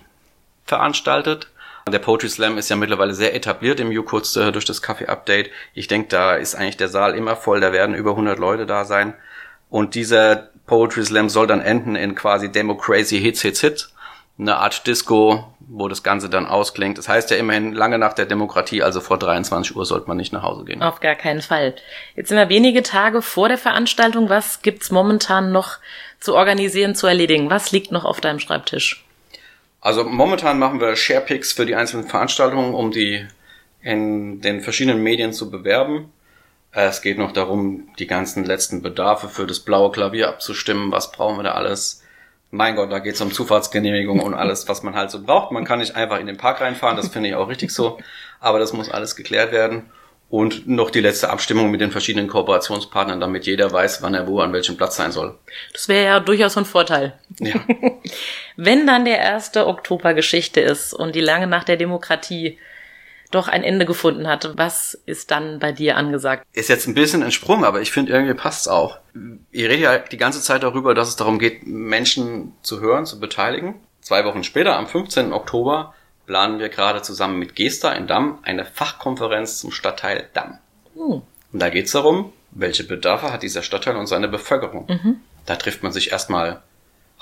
veranstaltet. 0.66 1.49
Der 1.90 1.99
Poetry 1.99 2.29
Slam 2.29 2.59
ist 2.59 2.68
ja 2.68 2.77
mittlerweile 2.77 3.14
sehr 3.14 3.35
etabliert 3.35 3.79
im 3.79 3.90
U-Kurz 3.90 4.35
äh, 4.37 4.51
durch 4.53 4.64
das 4.64 4.83
Kaffee-Update. 4.83 5.51
Ich 5.75 5.87
denke, 5.87 6.09
da 6.09 6.35
ist 6.35 6.55
eigentlich 6.55 6.77
der 6.77 6.88
Saal 6.88 7.14
immer 7.14 7.37
voll, 7.37 7.61
da 7.61 7.73
werden 7.73 7.94
über 7.94 8.11
100 8.11 8.38
Leute 8.38 8.66
da 8.66 8.85
sein. 8.85 9.14
Und 9.70 9.94
dieser 9.94 10.49
Poetry 10.66 11.05
Slam 11.05 11.29
soll 11.29 11.47
dann 11.47 11.61
enden 11.61 11.94
in 11.94 12.14
quasi 12.14 12.51
Democracy 12.51 13.20
Hits, 13.20 13.42
Hits, 13.42 13.61
Hits. 13.61 13.94
Eine 14.37 14.57
Art 14.57 14.87
Disco, 14.88 15.55
wo 15.61 15.87
das 15.87 16.03
Ganze 16.03 16.29
dann 16.29 16.47
ausklingt. 16.47 16.99
Das 16.99 17.09
heißt 17.09 17.31
ja 17.31 17.37
immerhin 17.37 17.73
lange 17.73 17.99
nach 17.99 18.14
der 18.14 18.27
Demokratie, 18.27 18.83
also 18.83 19.01
vor 19.01 19.16
23 19.16 19.77
Uhr 19.77 19.87
sollte 19.87 20.09
man 20.09 20.16
nicht 20.16 20.33
nach 20.33 20.42
Hause 20.42 20.64
gehen. 20.64 20.83
Auf 20.83 20.99
gar 20.99 21.14
keinen 21.14 21.40
Fall. 21.40 21.77
Jetzt 22.16 22.31
sind 22.31 22.38
wir 22.38 22.49
wenige 22.49 22.83
Tage 22.83 23.23
vor 23.23 23.49
der 23.49 23.59
Veranstaltung. 23.59 24.29
Was 24.31 24.62
gibt's 24.62 24.90
momentan 24.90 25.53
noch 25.53 25.79
zu 26.24 26.34
organisieren, 26.34 26.94
zu 26.94 27.06
erledigen? 27.06 27.50
Was 27.50 27.70
liegt 27.70 27.92
noch 27.92 28.04
auf 28.04 28.20
deinem 28.20 28.40
Schreibtisch? 28.40 29.04
Also 29.80 30.04
momentan 30.04 30.58
machen 30.58 30.80
wir 30.80 30.96
Sharepicks 30.96 31.52
für 31.52 31.66
die 31.66 31.74
einzelnen 31.74 32.06
Veranstaltungen, 32.06 32.72
um 32.72 32.90
die 32.90 33.26
in 33.82 34.40
den 34.40 34.62
verschiedenen 34.62 35.02
Medien 35.02 35.34
zu 35.34 35.50
bewerben. 35.50 36.10
Es 36.72 37.02
geht 37.02 37.18
noch 37.18 37.32
darum, 37.32 37.88
die 37.98 38.06
ganzen 38.06 38.44
letzten 38.44 38.80
Bedarfe 38.80 39.28
für 39.28 39.46
das 39.46 39.60
blaue 39.60 39.92
Klavier 39.92 40.28
abzustimmen. 40.28 40.90
Was 40.90 41.12
brauchen 41.12 41.37
wir 41.37 41.44
da 41.44 41.52
alles? 41.52 42.02
Mein 42.50 42.76
Gott, 42.76 42.90
da 42.90 43.00
geht 43.00 43.16
es 43.16 43.20
um 43.20 43.30
Zufahrtsgenehmigung 43.30 44.20
und 44.20 44.32
alles, 44.32 44.66
was 44.68 44.82
man 44.82 44.94
halt 44.94 45.10
so 45.10 45.22
braucht. 45.22 45.52
Man 45.52 45.64
kann 45.64 45.80
nicht 45.80 45.94
einfach 45.94 46.18
in 46.18 46.26
den 46.26 46.38
Park 46.38 46.62
reinfahren, 46.62 46.96
das 46.96 47.08
finde 47.08 47.28
ich 47.28 47.34
auch 47.34 47.48
richtig 47.48 47.70
so. 47.70 47.98
Aber 48.40 48.58
das 48.58 48.72
muss 48.72 48.88
alles 48.88 49.16
geklärt 49.16 49.52
werden. 49.52 49.90
Und 50.35 50.66
noch 50.66 50.90
die 50.90 50.99
letzte 50.99 51.31
Abstimmung 51.31 51.70
mit 51.70 51.81
den 51.81 51.92
verschiedenen 51.92 52.27
Kooperationspartnern, 52.27 53.20
damit 53.20 53.47
jeder 53.47 53.70
weiß, 53.70 54.03
wann 54.03 54.14
er 54.14 54.27
wo 54.27 54.40
an 54.40 54.53
welchem 54.53 54.77
Platz 54.77 54.97
sein 54.97 55.12
soll. 55.12 55.38
Das 55.73 55.87
wäre 55.87 56.07
ja 56.07 56.18
durchaus 56.18 56.59
ein 56.59 56.64
Vorteil. 56.64 57.16
Ja. 57.38 57.55
Wenn 58.57 58.85
dann 58.85 59.05
der 59.05 59.33
1. 59.33 59.57
Oktober 59.59 60.12
Geschichte 60.12 60.61
ist 60.61 60.92
und 60.92 61.14
die 61.14 61.20
lange 61.20 61.47
Nacht 61.47 61.68
der 61.68 61.77
Demokratie 61.77 62.59
doch 63.31 63.47
ein 63.47 63.62
Ende 63.62 63.87
gefunden 63.87 64.27
hat. 64.27 64.51
Was 64.57 64.94
ist 65.07 65.31
dann 65.31 65.61
bei 65.61 65.70
dir 65.70 65.97
angesagt? 65.97 66.44
Ist 66.53 66.68
jetzt 66.68 66.88
ein 66.88 66.94
bisschen 66.94 67.23
ein 67.23 67.31
Sprung, 67.31 67.64
aber 67.64 67.81
ich 67.81 67.92
finde 67.92 68.11
irgendwie 68.11 68.35
passt's 68.35 68.66
auch. 68.66 68.99
Ihr 69.53 69.68
redet 69.68 69.85
ja 69.85 69.99
die 69.99 70.16
ganze 70.16 70.42
Zeit 70.42 70.64
darüber, 70.64 70.94
dass 70.94 71.07
es 71.07 71.14
darum 71.14 71.38
geht, 71.38 71.64
Menschen 71.64 72.55
zu 72.61 72.81
hören, 72.81 73.07
zu 73.07 73.20
beteiligen. 73.20 73.77
Zwei 74.01 74.25
Wochen 74.25 74.42
später, 74.42 74.77
am 74.77 74.88
15. 74.88 75.33
Oktober, 75.33 75.94
planen 76.26 76.58
wir 76.58 76.68
gerade 76.68 77.02
zusammen 77.02 77.38
mit 77.38 77.54
Gesta 77.54 77.92
in 77.92 78.06
Damm 78.06 78.38
eine 78.42 78.64
Fachkonferenz 78.64 79.58
zum 79.58 79.70
Stadtteil 79.70 80.28
Damm. 80.34 80.58
Hm. 80.94 81.22
Und 81.52 81.60
da 81.60 81.68
geht's 81.70 81.92
darum, 81.92 82.32
welche 82.50 82.84
Bedarfe 82.84 83.32
hat 83.32 83.42
dieser 83.42 83.62
Stadtteil 83.62 83.96
und 83.96 84.06
seine 84.06 84.28
Bevölkerung. 84.28 84.87
Mhm. 84.88 85.20
Da 85.46 85.56
trifft 85.56 85.82
man 85.82 85.92
sich 85.92 86.12
erstmal 86.12 86.62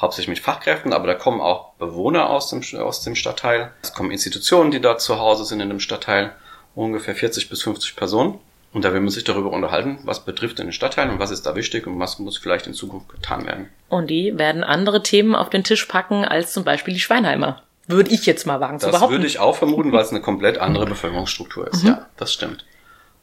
hauptsächlich 0.00 0.36
mit 0.36 0.38
Fachkräften, 0.38 0.92
aber 0.92 1.06
da 1.06 1.14
kommen 1.14 1.40
auch 1.40 1.74
Bewohner 1.74 2.30
aus 2.30 2.50
dem, 2.50 2.62
aus 2.78 3.02
dem 3.02 3.14
Stadtteil. 3.14 3.72
Es 3.82 3.92
kommen 3.92 4.10
Institutionen, 4.10 4.70
die 4.70 4.80
da 4.80 4.98
zu 4.98 5.18
Hause 5.18 5.44
sind 5.44 5.60
in 5.60 5.68
dem 5.68 5.80
Stadtteil, 5.80 6.32
ungefähr 6.74 7.14
40 7.14 7.48
bis 7.48 7.62
50 7.62 7.96
Personen. 7.96 8.38
Und 8.72 8.86
da 8.86 8.94
will 8.94 9.00
man 9.00 9.10
sich 9.10 9.24
darüber 9.24 9.50
unterhalten, 9.50 9.98
was 10.04 10.24
betrifft 10.24 10.58
den 10.58 10.72
Stadtteil 10.72 11.10
und 11.10 11.18
was 11.18 11.30
ist 11.30 11.44
da 11.44 11.54
wichtig 11.54 11.86
und 11.86 11.98
was 12.00 12.18
muss 12.18 12.38
vielleicht 12.38 12.66
in 12.66 12.72
Zukunft 12.72 13.10
getan 13.10 13.44
werden. 13.44 13.68
Und 13.90 14.08
die 14.08 14.38
werden 14.38 14.64
andere 14.64 15.02
Themen 15.02 15.34
auf 15.34 15.50
den 15.50 15.62
Tisch 15.62 15.84
packen 15.84 16.24
als 16.24 16.54
zum 16.54 16.64
Beispiel 16.64 16.94
die 16.94 17.00
Schweinheimer. 17.00 17.62
Würde 17.86 18.10
ich 18.10 18.26
jetzt 18.26 18.46
mal 18.46 18.60
wagen 18.60 18.78
das 18.78 18.82
zu 18.82 18.88
behaupten. 18.88 19.12
Das 19.12 19.18
würde 19.18 19.26
ich 19.26 19.38
auch 19.38 19.56
vermuten, 19.56 19.92
weil 19.92 20.02
es 20.02 20.10
eine 20.10 20.20
komplett 20.20 20.58
andere 20.58 20.86
Bevölkerungsstruktur 20.86 21.68
ist. 21.68 21.82
Mhm. 21.82 21.88
Ja, 21.88 22.06
das 22.16 22.32
stimmt. 22.32 22.64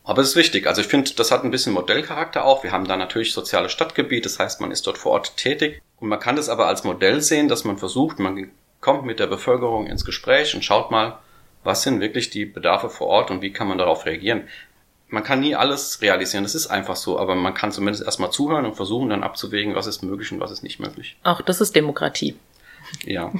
Aber 0.03 0.21
es 0.21 0.29
ist 0.29 0.35
wichtig. 0.35 0.67
Also 0.67 0.81
ich 0.81 0.87
finde, 0.87 1.11
das 1.13 1.31
hat 1.31 1.43
ein 1.43 1.51
bisschen 1.51 1.73
Modellcharakter 1.73 2.43
auch. 2.43 2.63
Wir 2.63 2.71
haben 2.71 2.87
da 2.87 2.97
natürlich 2.97 3.33
soziale 3.33 3.69
Stadtgebiet, 3.69 4.25
das 4.25 4.39
heißt, 4.39 4.59
man 4.59 4.71
ist 4.71 4.87
dort 4.87 4.97
vor 4.97 5.11
Ort 5.13 5.37
tätig. 5.37 5.81
Und 5.99 6.09
man 6.09 6.19
kann 6.19 6.35
das 6.35 6.49
aber 6.49 6.67
als 6.67 6.83
Modell 6.83 7.21
sehen, 7.21 7.47
dass 7.47 7.63
man 7.63 7.77
versucht, 7.77 8.19
man 8.19 8.49
kommt 8.81 9.05
mit 9.05 9.19
der 9.19 9.27
Bevölkerung 9.27 9.87
ins 9.87 10.05
Gespräch 10.05 10.55
und 10.55 10.63
schaut 10.63 10.89
mal, 10.91 11.19
was 11.63 11.83
sind 11.83 11.99
wirklich 11.99 12.29
die 12.29 12.45
Bedarfe 12.45 12.89
vor 12.89 13.07
Ort 13.07 13.31
und 13.31 13.41
wie 13.41 13.51
kann 13.51 13.67
man 13.67 13.77
darauf 13.77 14.05
reagieren. 14.05 14.47
Man 15.09 15.23
kann 15.23 15.41
nie 15.41 15.55
alles 15.55 16.01
realisieren, 16.01 16.43
das 16.43 16.55
ist 16.55 16.67
einfach 16.67 16.95
so, 16.95 17.19
aber 17.19 17.35
man 17.35 17.53
kann 17.53 17.71
zumindest 17.71 18.05
erstmal 18.05 18.31
zuhören 18.31 18.65
und 18.65 18.75
versuchen 18.75 19.09
dann 19.09 19.23
abzuwägen, 19.23 19.75
was 19.75 19.87
ist 19.87 20.03
möglich 20.03 20.31
und 20.31 20.39
was 20.39 20.51
ist 20.51 20.63
nicht 20.63 20.79
möglich. 20.79 21.17
Auch 21.23 21.41
das 21.41 21.61
ist 21.61 21.75
Demokratie. 21.75 22.35
Ja, 23.05 23.31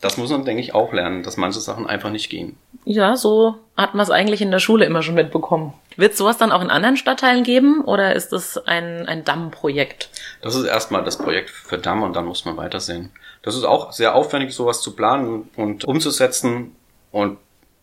das 0.00 0.16
muss 0.16 0.30
man, 0.30 0.44
denke 0.44 0.62
ich, 0.62 0.74
auch 0.74 0.92
lernen, 0.92 1.22
dass 1.22 1.36
manche 1.36 1.60
Sachen 1.60 1.86
einfach 1.86 2.10
nicht 2.10 2.30
gehen. 2.30 2.56
Ja, 2.84 3.16
so 3.16 3.56
hat 3.76 3.94
man 3.94 4.04
es 4.04 4.10
eigentlich 4.10 4.40
in 4.40 4.50
der 4.50 4.58
Schule 4.58 4.84
immer 4.84 5.02
schon 5.02 5.14
mitbekommen. 5.14 5.72
Wird 5.96 6.12
es 6.12 6.18
sowas 6.18 6.38
dann 6.38 6.52
auch 6.52 6.62
in 6.62 6.70
anderen 6.70 6.96
Stadtteilen 6.96 7.42
geben 7.42 7.82
oder 7.82 8.14
ist 8.14 8.32
das 8.32 8.58
ein, 8.58 9.06
ein 9.06 9.24
Dammprojekt? 9.24 10.10
Das 10.42 10.54
ist 10.54 10.64
erstmal 10.64 11.02
das 11.02 11.18
Projekt 11.18 11.50
für 11.50 11.78
Damm 11.78 12.02
und 12.02 12.14
dann 12.14 12.26
muss 12.26 12.44
man 12.44 12.56
weitersehen. 12.56 13.10
Das 13.42 13.56
ist 13.56 13.64
auch 13.64 13.92
sehr 13.92 14.14
aufwendig, 14.14 14.54
sowas 14.54 14.80
zu 14.80 14.94
planen 14.94 15.48
und 15.56 15.84
umzusetzen. 15.84 16.76
Und 17.10 17.38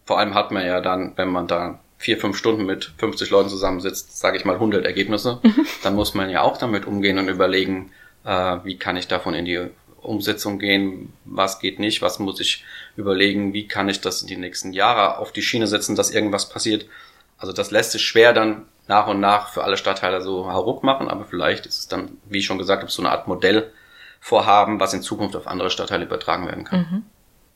vor 0.06 0.20
allem 0.20 0.36
hat 0.36 0.52
man 0.52 0.66
ja 0.66 0.80
dann, 0.80 1.14
wenn 1.16 1.30
man 1.30 1.48
da 1.48 1.80
vier, 1.98 2.18
fünf 2.18 2.38
Stunden 2.38 2.66
mit 2.66 2.94
50 2.98 3.30
Leuten 3.30 3.50
zusammensitzt, 3.50 4.20
sage 4.20 4.38
ich 4.38 4.46
mal 4.46 4.56
100 4.56 4.86
Ergebnisse, 4.86 5.40
mhm. 5.42 5.66
dann 5.84 5.96
muss 5.96 6.14
man 6.14 6.30
ja 6.30 6.42
auch 6.42 6.58
damit 6.58 6.86
umgehen 6.86 7.18
und 7.18 7.30
überlegen, 7.30 7.92
äh, 8.26 8.58
wie 8.64 8.78
kann 8.78 8.98
ich 8.98 9.08
davon 9.08 9.34
in 9.34 9.46
die 9.46 9.68
Umsetzung 10.04 10.60
gehen, 10.60 11.14
was 11.26 11.60
geht 11.60 11.80
nicht, 11.80 12.02
was 12.02 12.20
muss 12.20 12.40
ich 12.40 12.64
überlegen, 12.96 13.54
wie 13.54 13.68
kann 13.68 13.90
ich 13.90 14.02
das 14.02 14.22
in 14.22 14.28
die 14.28 14.38
nächsten 14.38 14.74
Jahre 14.74 15.18
auf 15.18 15.32
die 15.32 15.42
Schiene 15.42 15.68
setzen, 15.68 15.96
dass 15.96 16.12
irgendwas 16.12 16.50
passiert. 16.50 16.86
Also 17.38 17.54
das 17.54 17.72
lässt 17.72 17.92
sich 17.92 18.04
schwer 18.04 18.34
dann 18.34 18.66
nach 18.88 19.08
und 19.08 19.20
nach 19.20 19.50
für 19.50 19.64
alle 19.64 19.78
Stadtteile 19.78 20.22
so 20.22 20.52
hauruck 20.52 20.84
machen, 20.84 21.10
aber 21.10 21.26
vielleicht 21.26 21.66
ist 21.66 21.80
es 21.80 21.88
dann, 21.88 22.18
wie 22.26 22.40
ich 22.40 22.46
schon 22.46 22.58
gesagt 22.58 22.82
habe, 22.82 22.92
so 22.92 23.02
eine 23.02 23.12
Art 23.12 23.28
Modellvorhaben, 23.28 24.80
was 24.80 24.94
in 24.94 25.02
Zukunft 25.02 25.36
auf 25.36 25.48
andere 25.48 25.70
Stadtteile 25.70 26.06
übertragen 26.06 26.48
werden 26.48 26.64
kann. 26.64 26.80
Mhm. 26.80 27.04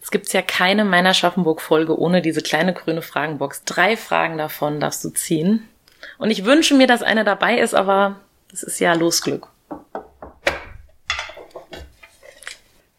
Es 0.01 0.11
gibt 0.11 0.31
ja 0.31 0.41
keine 0.41 0.85
meiner 0.85 1.13
Schaffenburg-Folge 1.13 1.97
ohne 1.97 2.21
diese 2.21 2.41
kleine 2.41 2.73
grüne 2.73 3.01
Fragenbox. 3.01 3.63
Drei 3.65 3.97
Fragen 3.97 4.37
davon 4.37 4.79
darfst 4.79 5.03
du 5.03 5.09
ziehen. 5.09 5.67
Und 6.17 6.31
ich 6.31 6.45
wünsche 6.45 6.75
mir, 6.75 6.87
dass 6.87 7.03
eine 7.03 7.23
dabei 7.23 7.57
ist, 7.59 7.73
aber 7.73 8.19
das 8.49 8.63
ist 8.63 8.79
ja 8.79 8.93
Losglück. 8.93 9.49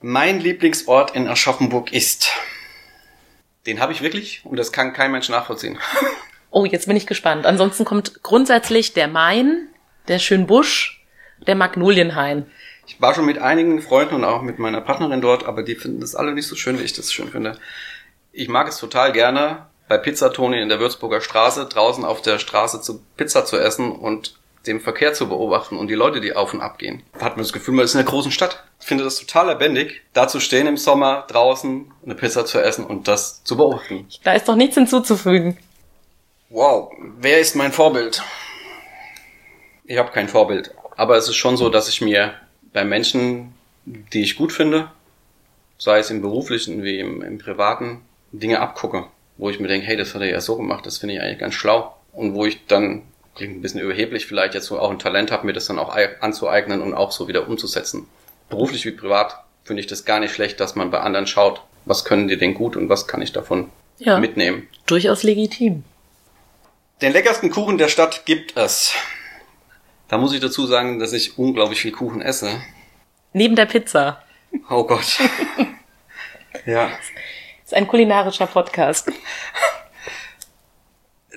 Mein 0.01 0.41
Lieblingsort 0.41 1.17
in 1.17 1.27
Aschaffenburg 1.27 1.93
ist. 1.93 2.31
Den 3.67 3.81
habe 3.81 3.93
ich 3.93 4.01
wirklich 4.01 4.43
und 4.45 4.57
das 4.57 4.71
kann 4.71 4.93
kein 4.93 5.13
Mensch 5.13 5.29
nachvollziehen. 5.29 5.79
Oh, 6.51 6.65
jetzt 6.65 6.87
bin 6.87 6.97
ich 6.97 7.07
gespannt. 7.07 7.45
Ansonsten 7.45 7.85
kommt 7.85 8.23
grundsätzlich 8.23 8.95
der 8.95 9.07
Main, 9.07 9.69
der 10.09 10.19
Schönbusch, 10.19 11.05
der 11.47 11.55
Magnolienhain. 11.55 12.47
Ich 12.87 12.99
war 13.03 13.15
schon 13.15 13.27
mit 13.27 13.37
einigen 13.37 13.83
Freunden 13.83 14.15
und 14.15 14.25
auch 14.25 14.41
mit 14.41 14.59
meiner 14.59 14.81
Partnerin 14.81 15.21
dort, 15.21 15.45
aber 15.45 15.63
die 15.63 15.75
finden 15.75 16.01
das 16.01 16.15
alle 16.15 16.33
nicht 16.33 16.47
so 16.47 16.57
schön, 16.57 16.79
wie 16.79 16.85
ich 16.85 16.95
das 16.95 17.13
schön 17.13 17.29
finde. 17.29 17.59
Ich 18.33 18.49
mag 18.49 18.67
es 18.67 18.79
total 18.79 19.13
gerne, 19.13 19.67
bei 19.89 19.99
Pizzatoni 19.99 20.59
in 20.59 20.71
der 20.71 20.81
Würzburger 20.81 21.21
Straße 21.21 21.67
draußen 21.67 22.07
auf 22.07 22.23
der 22.23 22.39
Straße 22.39 22.81
zu 22.81 23.03
Pizza 23.19 23.45
zu 23.45 23.59
essen 23.59 23.93
und 23.93 24.39
den 24.69 24.81
Verkehr 24.81 25.15
zu 25.15 25.29
beobachten 25.29 25.77
und 25.77 25.89
die 25.89 25.95
Leute, 25.95 26.21
die 26.21 26.35
auf 26.35 26.53
und 26.53 26.61
ab 26.61 26.79
gehen. 26.79 27.03
Hat 27.15 27.37
man 27.37 27.45
das 27.45 27.53
Gefühl, 27.53 27.75
man 27.75 27.85
ist 27.85 27.95
in 27.95 28.01
einer 28.01 28.09
großen 28.09 28.31
Stadt. 28.31 28.63
Ich 28.81 28.87
finde 28.87 29.05
das 29.05 29.19
total 29.19 29.49
lebendig, 29.49 30.03
da 30.13 30.29
zu 30.29 30.41
stehen 30.41 30.67
im 30.67 30.77
Sommer, 30.77 31.25
draußen 31.29 31.91
eine 32.05 32.15
Pizza 32.15 32.47
zu 32.47 32.61
essen 32.61 32.85
und 32.85 33.09
das 33.09 33.43
zu 33.45 33.57
beobachten. 33.57 34.07
Da 34.23 34.35
ist 34.35 34.49
doch 34.49 34.57
nichts 34.57 34.77
hinzuzufügen. 34.77 35.57
Wow, 36.51 36.93
wer 37.19 37.41
ist 37.41 37.57
mein 37.57 37.73
Vorbild? 37.73 38.23
Ich 39.85 39.99
habe 39.99 40.11
kein 40.13 40.29
Vorbild, 40.29 40.75
aber 40.97 41.17
es 41.17 41.29
ist 41.29 41.37
schon 41.37 41.57
so, 41.57 41.71
dass 41.71 41.89
ich 41.89 42.01
mir 42.01 42.35
bei 42.73 42.85
Menschen, 42.85 43.55
die 43.85 44.23
ich 44.23 44.37
gut 44.37 44.53
finde, 44.53 44.91
sei 45.79 45.99
es 45.99 46.11
im 46.11 46.21
beruflichen 46.21 46.83
wie 46.83 46.99
im, 46.99 47.23
im 47.23 47.39
privaten, 47.39 48.03
Dinge 48.33 48.61
abgucke, 48.61 49.07
wo 49.39 49.49
ich 49.49 49.61
mir 49.61 49.69
denke, 49.69 49.87
hey, 49.87 49.97
das 49.97 50.15
hat 50.15 50.21
er 50.21 50.31
ja 50.31 50.41
so 50.41 50.57
gemacht, 50.57 50.85
das 50.85 50.99
finde 50.99 51.15
ich 51.15 51.21
eigentlich 51.23 51.39
ganz 51.39 51.55
schlau. 51.55 51.95
Und 52.13 52.35
wo 52.35 52.45
ich 52.45 52.67
dann 52.67 53.03
klingt 53.39 53.57
ein 53.57 53.63
bisschen 53.63 53.81
überheblich 53.81 54.27
vielleicht 54.27 54.55
jetzt 54.55 54.67
so 54.67 54.79
auch 54.79 54.91
ein 54.91 54.99
Talent 54.99 55.31
habe, 55.31 55.47
mir 55.47 55.53
das 55.53 55.67
dann 55.67 55.79
auch 55.79 55.97
anzueignen 56.21 56.83
und 56.83 56.93
auch 56.93 57.13
so 57.13 57.29
wieder 57.29 57.49
umzusetzen. 57.49 58.07
Beruflich 58.51 58.85
wie 58.85 58.91
privat 58.91 59.45
finde 59.65 59.81
ich 59.81 59.87
das 59.87 60.05
gar 60.05 60.19
nicht 60.19 60.35
schlecht, 60.35 60.61
dass 60.61 60.75
man 60.75 60.91
bei 60.91 61.01
anderen 61.01 61.27
schaut, 61.27 61.63
was 61.85 62.05
können 62.05 62.29
die 62.29 62.37
denn 62.37 62.55
gut 62.55 62.77
und 62.77 62.89
was 62.89 63.07
kann 63.07 63.23
ich 63.23 63.33
davon 63.33 63.71
ja, 63.99 64.19
mitnehmen. 64.19 64.67
Durchaus 64.87 65.23
legitim. 65.23 65.85
Den 67.01 67.13
leckersten 67.13 67.51
Kuchen 67.51 67.79
der 67.79 67.89
Stadt 67.89 68.27
gibt 68.27 68.57
es. 68.57 68.93
Da 70.09 70.19
muss 70.19 70.33
ich 70.33 70.41
dazu 70.41 70.67
sagen, 70.67 70.99
dass 70.99 71.13
ich 71.13 71.39
unglaublich 71.39 71.81
viel 71.81 71.93
Kuchen 71.93 72.21
esse. 72.21 72.61
Neben 73.33 73.55
der 73.55 73.67
Pizza. 73.67 74.23
Oh 74.69 74.83
Gott. 74.83 75.19
ja. 76.67 76.89
Das 76.89 77.67
ist 77.67 77.75
ein 77.75 77.87
kulinarischer 77.87 78.47
Podcast 78.47 79.13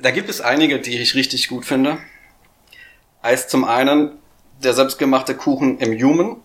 da 0.01 0.11
gibt 0.11 0.29
es 0.29 0.41
einige, 0.41 0.79
die 0.79 0.99
ich 0.99 1.15
richtig 1.15 1.47
gut 1.47 1.65
finde. 1.65 1.97
Heißt 3.23 3.49
zum 3.49 3.63
einen 3.63 4.11
der 4.63 4.73
selbstgemachte 4.73 5.35
Kuchen 5.35 5.79
im 5.79 5.93
Human. 6.01 6.37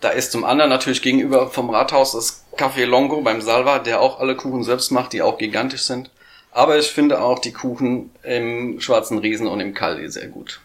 Da 0.00 0.10
ist 0.10 0.32
zum 0.32 0.44
anderen 0.44 0.70
natürlich 0.70 1.02
gegenüber 1.02 1.50
vom 1.50 1.70
Rathaus 1.70 2.12
das 2.12 2.44
Café 2.56 2.86
Longo 2.86 3.20
beim 3.20 3.42
Salva, 3.42 3.78
der 3.78 4.00
auch 4.00 4.18
alle 4.18 4.36
Kuchen 4.36 4.64
selbst 4.64 4.90
macht, 4.90 5.12
die 5.12 5.22
auch 5.22 5.36
gigantisch 5.38 5.82
sind. 5.82 6.10
Aber 6.52 6.78
ich 6.78 6.90
finde 6.90 7.20
auch 7.20 7.38
die 7.38 7.52
Kuchen 7.52 8.10
im 8.22 8.80
Schwarzen 8.80 9.18
Riesen 9.18 9.46
und 9.46 9.60
im 9.60 9.74
Kaldi 9.74 10.08
sehr 10.08 10.28
gut. 10.28 10.60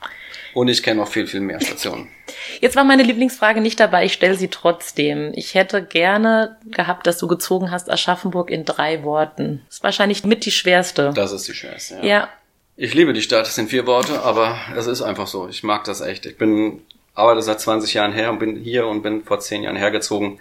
Und 0.56 0.70
ich 0.70 0.84
kenne 0.84 1.02
noch 1.02 1.10
viel, 1.10 1.28
viel 1.28 1.42
mehr 1.42 1.60
Stationen. 1.60 2.08
Jetzt 2.62 2.78
war 2.78 2.86
meine 2.86 3.04
Lieblingsfrage 3.04 3.60
nicht 3.60 3.78
dabei, 3.78 4.06
ich 4.06 4.14
stelle 4.14 4.36
sie 4.36 4.48
trotzdem. 4.48 5.34
Ich 5.36 5.54
hätte 5.54 5.84
gerne 5.84 6.56
gehabt, 6.72 7.06
dass 7.08 7.18
du 7.18 7.28
gezogen 7.28 7.72
hast 7.72 7.92
Aschaffenburg 7.92 8.50
in 8.50 8.64
drei 8.64 9.04
Worten. 9.04 9.64
Das 9.66 9.76
ist 9.76 9.84
wahrscheinlich 9.84 10.24
mit 10.24 10.46
die 10.46 10.52
schwerste. 10.52 11.12
Das 11.14 11.34
ist 11.34 11.46
die 11.50 11.54
schwerste, 11.54 11.96
ja. 11.96 12.06
Ja. 12.06 12.30
Ich 12.78 12.94
liebe 12.94 13.12
die 13.12 13.22
Stadt, 13.22 13.46
das 13.46 13.56
sind 13.56 13.70
vier 13.70 13.86
Worte, 13.86 14.22
aber 14.22 14.58
es 14.78 14.88
ist 14.88 15.02
einfach 15.02 15.28
so. 15.28 15.50
Ich 15.50 15.64
mag 15.64 15.84
das 15.84 16.00
echt. 16.00 16.26
Ich 16.26 16.38
bin, 16.38 16.82
arbeite 17.14 17.42
seit 17.42 17.60
20 17.60 17.94
Jahren 17.94 18.14
her 18.14 18.30
und 18.30 18.40
bin 18.40 18.56
hier 18.56 18.88
und 18.88 19.02
bin 19.02 19.26
vor 19.26 19.42
10 19.42 19.64
Jahren 19.64 19.76
hergezogen 19.76 20.40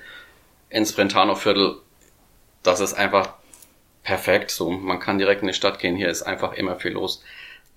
ins 0.71 0.93
Brentano-Viertel. 0.93 1.79
Das 2.63 2.79
ist 2.79 2.95
einfach 2.95 3.35
perfekt. 4.05 4.53
So, 4.53 4.71
man 4.71 5.01
kann 5.01 5.19
direkt 5.19 5.43
in 5.43 5.49
die 5.49 5.55
Stadt 5.55 5.81
gehen. 5.81 5.97
Hier 5.97 6.09
ist 6.09 6.23
einfach 6.23 6.53
immer 6.53 6.77
viel 6.77 6.93
los. 6.93 7.21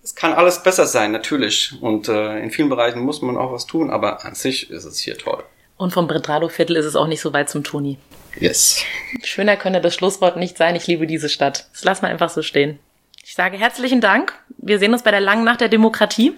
Es 0.07 0.15
kann 0.15 0.31
alles 0.31 0.63
besser 0.63 0.85
sein, 0.85 1.11
natürlich. 1.11 1.73
Und 1.81 2.07
äh, 2.07 2.39
in 2.39 2.49
vielen 2.49 2.69
Bereichen 2.69 3.01
muss 3.01 3.21
man 3.21 3.35
auch 3.35 3.51
was 3.51 3.65
tun, 3.65 3.89
aber 3.89 4.23
an 4.23 4.35
sich 4.35 4.71
ist 4.71 4.85
es 4.85 4.99
hier 4.99 5.17
toll. 5.17 5.43
Und 5.75 5.91
vom 5.91 6.07
Brentano-Viertel 6.07 6.77
ist 6.77 6.85
es 6.85 6.95
auch 6.95 7.07
nicht 7.07 7.19
so 7.19 7.33
weit 7.33 7.49
zum 7.49 7.65
Toni. 7.65 7.97
Yes. 8.39 8.81
Schöner 9.21 9.57
könne 9.57 9.81
das 9.81 9.95
Schlusswort 9.95 10.37
nicht 10.37 10.57
sein. 10.57 10.77
Ich 10.77 10.87
liebe 10.87 11.07
diese 11.07 11.27
Stadt. 11.27 11.67
Das 11.73 11.83
lassen 11.83 12.03
wir 12.03 12.07
einfach 12.07 12.29
so 12.29 12.41
stehen. 12.41 12.79
Ich 13.25 13.35
sage 13.35 13.57
herzlichen 13.57 13.99
Dank. 13.99 14.33
Wir 14.57 14.79
sehen 14.79 14.93
uns 14.93 15.03
bei 15.03 15.11
der 15.11 15.19
langen 15.19 15.43
Nacht 15.43 15.59
der 15.59 15.67
Demokratie. 15.67 16.37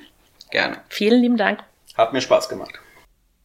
Gerne. 0.49 0.77
Vielen 0.89 1.21
lieben 1.21 1.37
Dank. 1.37 1.59
Hat 1.93 2.11
mir 2.11 2.21
Spaß 2.21 2.49
gemacht. 2.49 2.73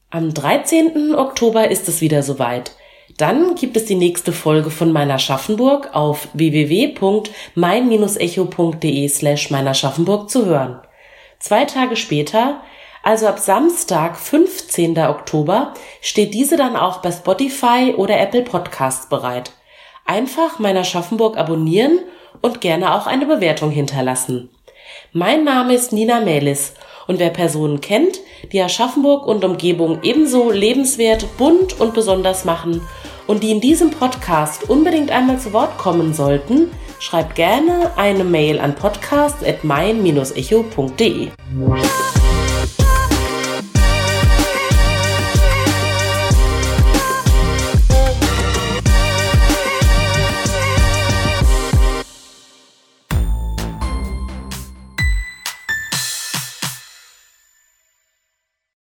Am 0.08 0.32
13. 0.32 1.14
Oktober 1.14 1.70
ist 1.70 1.86
es 1.86 2.00
wieder 2.00 2.22
soweit. 2.22 2.72
Dann 3.16 3.54
gibt 3.54 3.76
es 3.76 3.84
die 3.84 3.94
nächste 3.94 4.32
Folge 4.32 4.70
von 4.70 4.90
Meiner 4.90 5.20
Schaffenburg 5.20 5.94
auf 5.94 6.26
www.mein-echo.de 6.32 9.08
slash 9.08 9.50
Meiner 9.50 9.74
Schaffenburg 9.74 10.28
zu 10.28 10.46
hören. 10.46 10.80
Zwei 11.38 11.64
Tage 11.64 11.94
später, 11.94 12.60
also 13.04 13.28
ab 13.28 13.38
Samstag, 13.38 14.16
15. 14.16 14.98
Oktober, 14.98 15.74
steht 16.00 16.34
diese 16.34 16.56
dann 16.56 16.74
auch 16.74 17.02
bei 17.02 17.12
Spotify 17.12 17.94
oder 17.96 18.18
Apple 18.18 18.42
Podcasts 18.42 19.08
bereit. 19.08 19.52
Einfach 20.06 20.58
Meiner 20.58 20.84
Schaffenburg 20.84 21.36
abonnieren 21.36 22.00
und 22.42 22.60
gerne 22.60 22.94
auch 22.94 23.06
eine 23.06 23.26
Bewertung 23.26 23.70
hinterlassen. 23.70 24.50
Mein 25.12 25.44
Name 25.44 25.74
ist 25.74 25.92
Nina 25.92 26.20
Melis 26.20 26.74
und 27.06 27.18
wer 27.18 27.30
Personen 27.30 27.80
kennt, 27.80 28.20
die 28.52 28.60
Aschaffenburg 28.60 29.26
und 29.26 29.44
Umgebung 29.44 29.98
ebenso 30.02 30.50
lebenswert, 30.50 31.36
bunt 31.36 31.80
und 31.80 31.94
besonders 31.94 32.44
machen 32.44 32.80
und 33.26 33.42
die 33.42 33.50
in 33.50 33.60
diesem 33.60 33.90
Podcast 33.90 34.68
unbedingt 34.68 35.10
einmal 35.10 35.38
zu 35.38 35.52
Wort 35.52 35.78
kommen 35.78 36.14
sollten, 36.14 36.70
schreibt 36.98 37.34
gerne 37.34 37.92
eine 37.96 38.24
Mail 38.24 38.58
an 38.58 38.74
podcast@mein-echo.de. 38.74 41.28